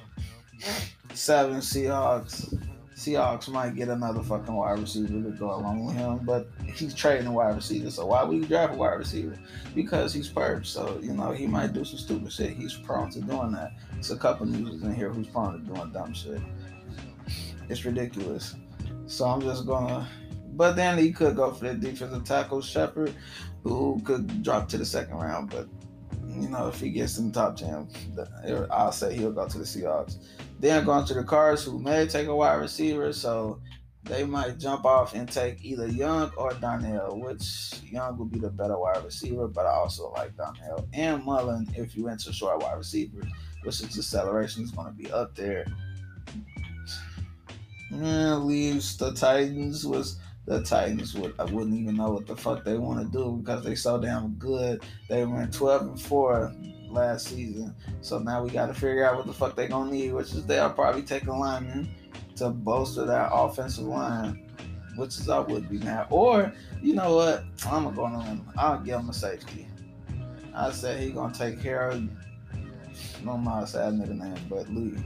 Seven 1.14 1.58
Seahawks. 1.58 2.58
Seahawks 2.96 3.50
might 3.50 3.76
get 3.76 3.88
another 3.90 4.22
fucking 4.22 4.54
wide 4.54 4.78
receiver 4.78 5.08
to 5.08 5.32
go 5.32 5.56
along 5.56 5.86
with 5.86 5.96
him, 5.96 6.20
but 6.24 6.50
he's 6.76 6.94
trading 6.94 7.26
a 7.26 7.32
wide 7.32 7.56
receiver. 7.56 7.90
So 7.90 8.06
why 8.06 8.24
would 8.24 8.38
you 8.38 8.46
draft 8.46 8.74
a 8.76 8.78
wide 8.78 9.00
receiver? 9.00 9.40
Because 9.74 10.14
he's 10.14 10.30
perp. 10.30 10.66
So, 10.68 11.00
you 11.02 11.14
know, 11.14 11.32
he 11.32 11.48
might 11.48 11.74
do 11.74 11.84
some 11.84 11.98
stupid 11.98 12.32
shit. 12.32 12.56
He's 12.56 12.76
prone 12.76 13.10
to 13.12 13.22
doing 13.22 13.54
that. 13.54 13.74
It's 13.98 14.12
a 14.12 14.18
couple 14.18 14.48
users 14.48 14.84
in 14.84 14.94
here 14.94 15.10
who's 15.10 15.28
prone 15.28 15.54
to 15.54 15.74
doing 15.74 15.92
dumb 15.92 16.14
shit. 16.14 16.42
It's 17.70 17.86
ridiculous. 17.86 18.56
So 19.08 19.26
I'm 19.26 19.42
just 19.42 19.66
gonna 19.66 20.08
but 20.54 20.76
then 20.76 20.98
he 20.98 21.12
could 21.12 21.36
go 21.36 21.52
for 21.52 21.66
the 21.66 21.74
defensive 21.74 22.24
tackle 22.24 22.62
Shepard, 22.62 23.16
who 23.64 24.02
could 24.04 24.44
drop 24.44 24.68
to 24.70 24.78
the 24.78 24.86
second 24.86 25.18
round. 25.18 25.50
But 25.50 25.68
you 26.28 26.50
know, 26.50 26.68
if 26.68 26.80
he 26.80 26.90
gets 26.90 27.18
in 27.18 27.32
the 27.32 27.34
top 27.34 27.58
ten, 27.58 27.88
I'll 28.72 28.92
say 28.92 29.16
he'll 29.16 29.32
go 29.32 29.48
to 29.48 29.58
the 29.58 29.64
Seahawks. 29.64 30.18
Then 30.60 30.86
going 30.86 31.06
to 31.06 31.14
the 31.14 31.24
Cards, 31.24 31.64
who 31.64 31.80
may 31.80 32.06
take 32.08 32.28
a 32.28 32.36
wide 32.36 32.56
receiver, 32.56 33.12
so 33.14 33.60
they 34.04 34.24
might 34.24 34.58
jump 34.58 34.86
off 34.86 35.14
and 35.14 35.32
take 35.32 35.64
either 35.64 35.88
Young 35.88 36.32
or 36.38 36.54
Darnell, 36.54 37.20
which 37.20 37.82
Young 37.84 38.18
would 38.18 38.32
be 38.32 38.40
the 38.40 38.50
better 38.50 38.78
wide 38.78 39.04
receiver, 39.04 39.48
but 39.48 39.66
I 39.66 39.72
also 39.72 40.12
like 40.12 40.36
Darnell 40.36 40.88
and 40.94 41.24
Mullen 41.24 41.68
if 41.76 41.96
you 41.96 42.08
enter 42.08 42.32
short 42.32 42.62
wide 42.62 42.78
receiver, 42.78 43.22
which 43.64 43.82
is 43.82 43.98
acceleration 43.98 44.64
is 44.64 44.72
going 44.72 44.88
to 44.88 44.94
be 44.94 45.12
up 45.12 45.36
there. 45.36 45.66
Yeah, 47.92 48.36
leaves 48.36 48.98
the 48.98 49.14
Titans 49.14 49.86
was 49.86 50.18
the 50.46 50.62
Titans 50.64 51.14
would 51.16 51.34
I 51.40 51.46
wouldn't 51.46 51.78
even 51.78 51.96
know 51.98 52.10
what 52.12 52.28
the 52.28 52.36
fuck 52.36 52.64
they 52.64 52.78
want 52.78 53.00
to 53.00 53.18
do 53.18 53.38
because 53.38 53.64
they 53.64 53.76
so 53.76 54.00
damn 54.00 54.34
good. 54.36 54.84
They 55.08 55.26
went 55.26 55.54
12 55.54 55.82
and 55.82 56.02
4 56.02 56.54
last 56.90 57.28
season. 57.28 57.76
So 58.02 58.20
now 58.20 58.44
we 58.44 58.50
got 58.50 58.68
to 58.68 58.74
figure 58.74 59.06
out 59.06 59.18
what 59.18 59.28
the 59.28 59.34
fuck 59.34 59.56
they 59.56 59.68
gonna 59.68 59.92
need, 59.92 60.14
which 60.14 60.34
is 60.34 60.46
they'll 60.46 60.72
probably 60.72 61.04
take 61.04 61.28
a 61.28 61.32
lineman 61.32 61.90
to 62.38 62.50
bolster 62.50 63.06
that 63.06 63.30
offensive 63.32 63.86
line, 63.86 64.50
which 64.96 65.18
is 65.20 65.30
I 65.30 65.40
would 65.40 65.70
be 65.70 65.78
now. 65.78 66.08
Or 66.10 66.52
you 66.82 66.96
know 66.96 67.16
what? 67.16 67.44
I'm 67.68 67.84
gonna 67.84 67.96
go 67.96 68.06
on. 68.06 68.46
I'll 68.58 68.80
give 68.80 69.00
him 69.00 69.10
a 69.10 69.14
safety. 69.14 69.68
I 70.54 70.72
said 70.72 71.00
he 71.00 71.12
gonna 71.12 71.34
take 71.34 71.62
care 71.62 71.90
of. 71.90 72.10
No 73.24 73.38
my 73.38 73.64
sad 73.66 73.94
nigga 73.94 74.18
name, 74.18 74.36
but 74.50 74.70
Lee. 74.70 74.98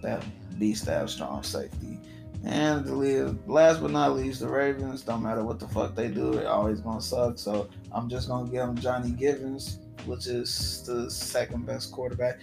That 0.00 0.24
B 0.58 0.74
staff 0.74 1.08
strong 1.10 1.42
safety. 1.42 2.00
And 2.44 2.84
the 2.84 3.38
last 3.46 3.80
but 3.80 3.92
not 3.92 4.16
least, 4.16 4.40
the 4.40 4.48
Ravens. 4.48 5.02
Don't 5.02 5.22
matter 5.22 5.44
what 5.44 5.60
the 5.60 5.68
fuck 5.68 5.94
they 5.94 6.08
do, 6.08 6.34
it 6.34 6.46
always 6.46 6.80
gonna 6.80 7.00
suck. 7.00 7.38
So 7.38 7.68
I'm 7.92 8.08
just 8.08 8.28
gonna 8.28 8.50
give 8.50 8.66
them 8.66 8.76
Johnny 8.76 9.12
Givens 9.12 9.78
which 10.06 10.26
is 10.26 10.82
the 10.84 11.10
second 11.10 11.66
best 11.66 11.92
quarterback, 11.92 12.40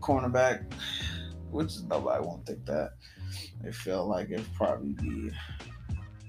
cornerback, 0.00 0.64
which 1.50 1.74
nobody 1.88 2.24
won't 2.24 2.46
think 2.46 2.64
that. 2.66 2.92
They 3.62 3.72
feel 3.72 4.06
like 4.06 4.30
it'd 4.30 4.54
probably 4.54 4.92
be 4.92 5.30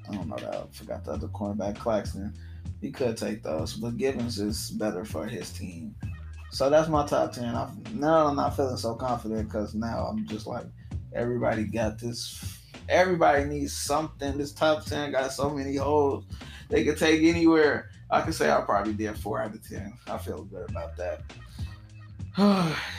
I 0.09 0.15
don't 0.15 0.27
know. 0.27 0.35
I 0.35 0.75
forgot 0.75 1.05
the 1.05 1.11
other 1.11 1.27
cornerback, 1.27 1.77
Claxton. 1.77 2.33
He 2.81 2.91
could 2.91 3.17
take 3.17 3.43
those, 3.43 3.75
but 3.75 3.97
Givens 3.97 4.39
is 4.39 4.71
better 4.71 5.05
for 5.05 5.27
his 5.27 5.51
team. 5.51 5.95
So 6.51 6.69
that's 6.69 6.89
my 6.89 7.05
top 7.05 7.33
ten. 7.33 7.53
I, 7.53 7.71
now 7.93 8.27
I'm 8.27 8.35
not 8.35 8.55
feeling 8.55 8.77
so 8.77 8.95
confident 8.95 9.47
because 9.47 9.75
now 9.75 10.07
I'm 10.09 10.25
just 10.27 10.47
like 10.47 10.65
everybody 11.13 11.65
got 11.65 11.99
this. 11.99 12.58
Everybody 12.89 13.45
needs 13.45 13.73
something. 13.73 14.37
This 14.37 14.51
top 14.51 14.85
ten 14.85 15.11
got 15.11 15.31
so 15.31 15.49
many 15.49 15.75
holes. 15.75 16.25
They 16.69 16.83
could 16.83 16.97
take 16.97 17.21
anywhere. 17.23 17.89
I 18.09 18.21
can 18.21 18.33
say 18.33 18.49
I 18.49 18.61
probably 18.61 18.93
did 18.93 19.17
four 19.17 19.41
out 19.41 19.53
of 19.53 19.67
ten. 19.67 19.93
I 20.07 20.17
feel 20.17 20.43
good 20.43 20.69
about 20.69 20.97
that. 20.97 21.21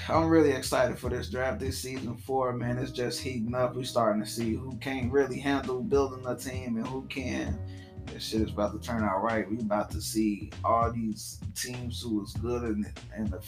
I'm 0.08 0.28
really 0.28 0.52
excited 0.52 0.98
for 0.98 1.08
this 1.08 1.30
draft 1.30 1.60
this 1.60 1.78
season 1.78 2.16
four, 2.16 2.52
man. 2.52 2.78
It's 2.78 2.90
just 2.90 3.20
heating 3.20 3.54
up. 3.54 3.74
We're 3.74 3.84
starting 3.84 4.22
to 4.22 4.28
see 4.28 4.54
who 4.54 4.76
can't 4.76 5.10
really 5.10 5.38
handle 5.38 5.82
building 5.82 6.26
a 6.26 6.36
team 6.36 6.76
and 6.76 6.86
who 6.86 7.02
can. 7.08 7.58
This 8.06 8.24
shit 8.24 8.42
is 8.42 8.50
about 8.50 8.72
to 8.72 8.86
turn 8.86 9.02
out 9.02 9.22
right. 9.22 9.48
We 9.50 9.58
about 9.58 9.90
to 9.92 10.00
see 10.02 10.50
all 10.64 10.92
these 10.92 11.38
teams 11.54 12.02
who 12.02 12.18
was 12.18 12.32
good 12.34 12.64
in, 12.64 12.92
in 13.16 13.30
the 13.30 13.40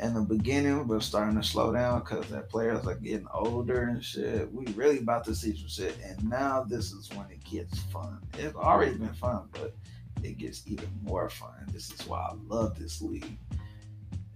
in 0.00 0.14
the 0.14 0.20
beginning, 0.20 0.84
but 0.84 1.02
starting 1.02 1.36
to 1.40 1.46
slow 1.46 1.72
down 1.72 2.00
because 2.00 2.26
their 2.28 2.42
players 2.42 2.86
are 2.86 2.94
getting 2.94 3.26
older 3.32 3.82
and 3.82 4.02
shit. 4.02 4.52
We 4.52 4.66
really 4.72 4.98
about 4.98 5.24
to 5.24 5.34
see 5.34 5.56
some 5.56 5.68
shit, 5.68 5.96
and 6.04 6.28
now 6.28 6.64
this 6.66 6.92
is 6.92 7.10
when 7.14 7.30
it 7.30 7.44
gets 7.44 7.78
fun. 7.84 8.20
It's 8.38 8.56
already 8.56 8.96
been 8.96 9.14
fun, 9.14 9.48
but 9.52 9.74
it 10.22 10.38
gets 10.38 10.66
even 10.66 10.88
more 11.02 11.28
fun. 11.28 11.66
This 11.72 11.90
is 11.90 12.06
why 12.06 12.18
I 12.18 12.34
love 12.46 12.78
this 12.78 13.00
league 13.02 13.38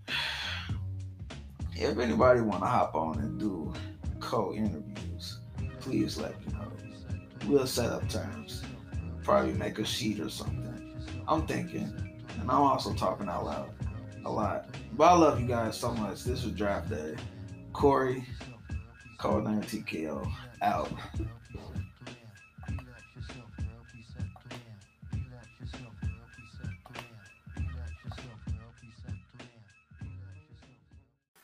if 1.77 1.99
anybody 1.99 2.41
want 2.41 2.63
to 2.63 2.69
hop 2.69 2.95
on 2.95 3.19
and 3.19 3.39
do 3.39 3.73
co-interviews, 4.21 5.39
please 5.81 6.19
let 6.19 6.39
me 6.41 6.53
know. 6.53 6.61
We'll 7.47 7.67
set 7.67 7.91
up 7.91 8.09
terms. 8.09 8.63
Probably 9.23 9.53
make 9.53 9.79
a 9.79 9.85
sheet 9.85 10.21
or 10.21 10.31
something. 10.31 10.63
I'm 11.29 11.47
thinking, 11.47 11.93
and 12.41 12.51
I'm 12.51 12.63
also 12.63 12.95
talking 12.95 13.29
out 13.29 13.45
loud 13.45 13.71
a 14.25 14.31
lot. 14.31 14.67
But 14.97 15.05
I 15.05 15.15
love 15.15 15.41
you 15.41 15.47
guys 15.47 15.79
so 15.79 15.93
much. 15.95 16.25
This 16.25 16.45
was 16.45 16.53
draft 16.53 16.91
day. 16.91 17.17
Corey, 17.73 18.25
code 19.19 19.45
9 19.45 19.63
TKO, 19.63 20.31
out. 20.63 20.91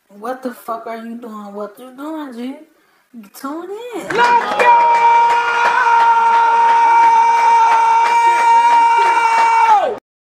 What 0.08 0.42
the 0.42 0.52
fuck 0.52 0.86
are 0.86 0.98
you 0.98 1.18
doing? 1.18 1.54
What 1.54 1.78
you 1.78 1.96
doing, 1.96 2.32
G? 2.34 2.56
Tune 3.34 3.70
in. 3.70 4.08
Let's 4.16 4.62
go! 4.62 5.49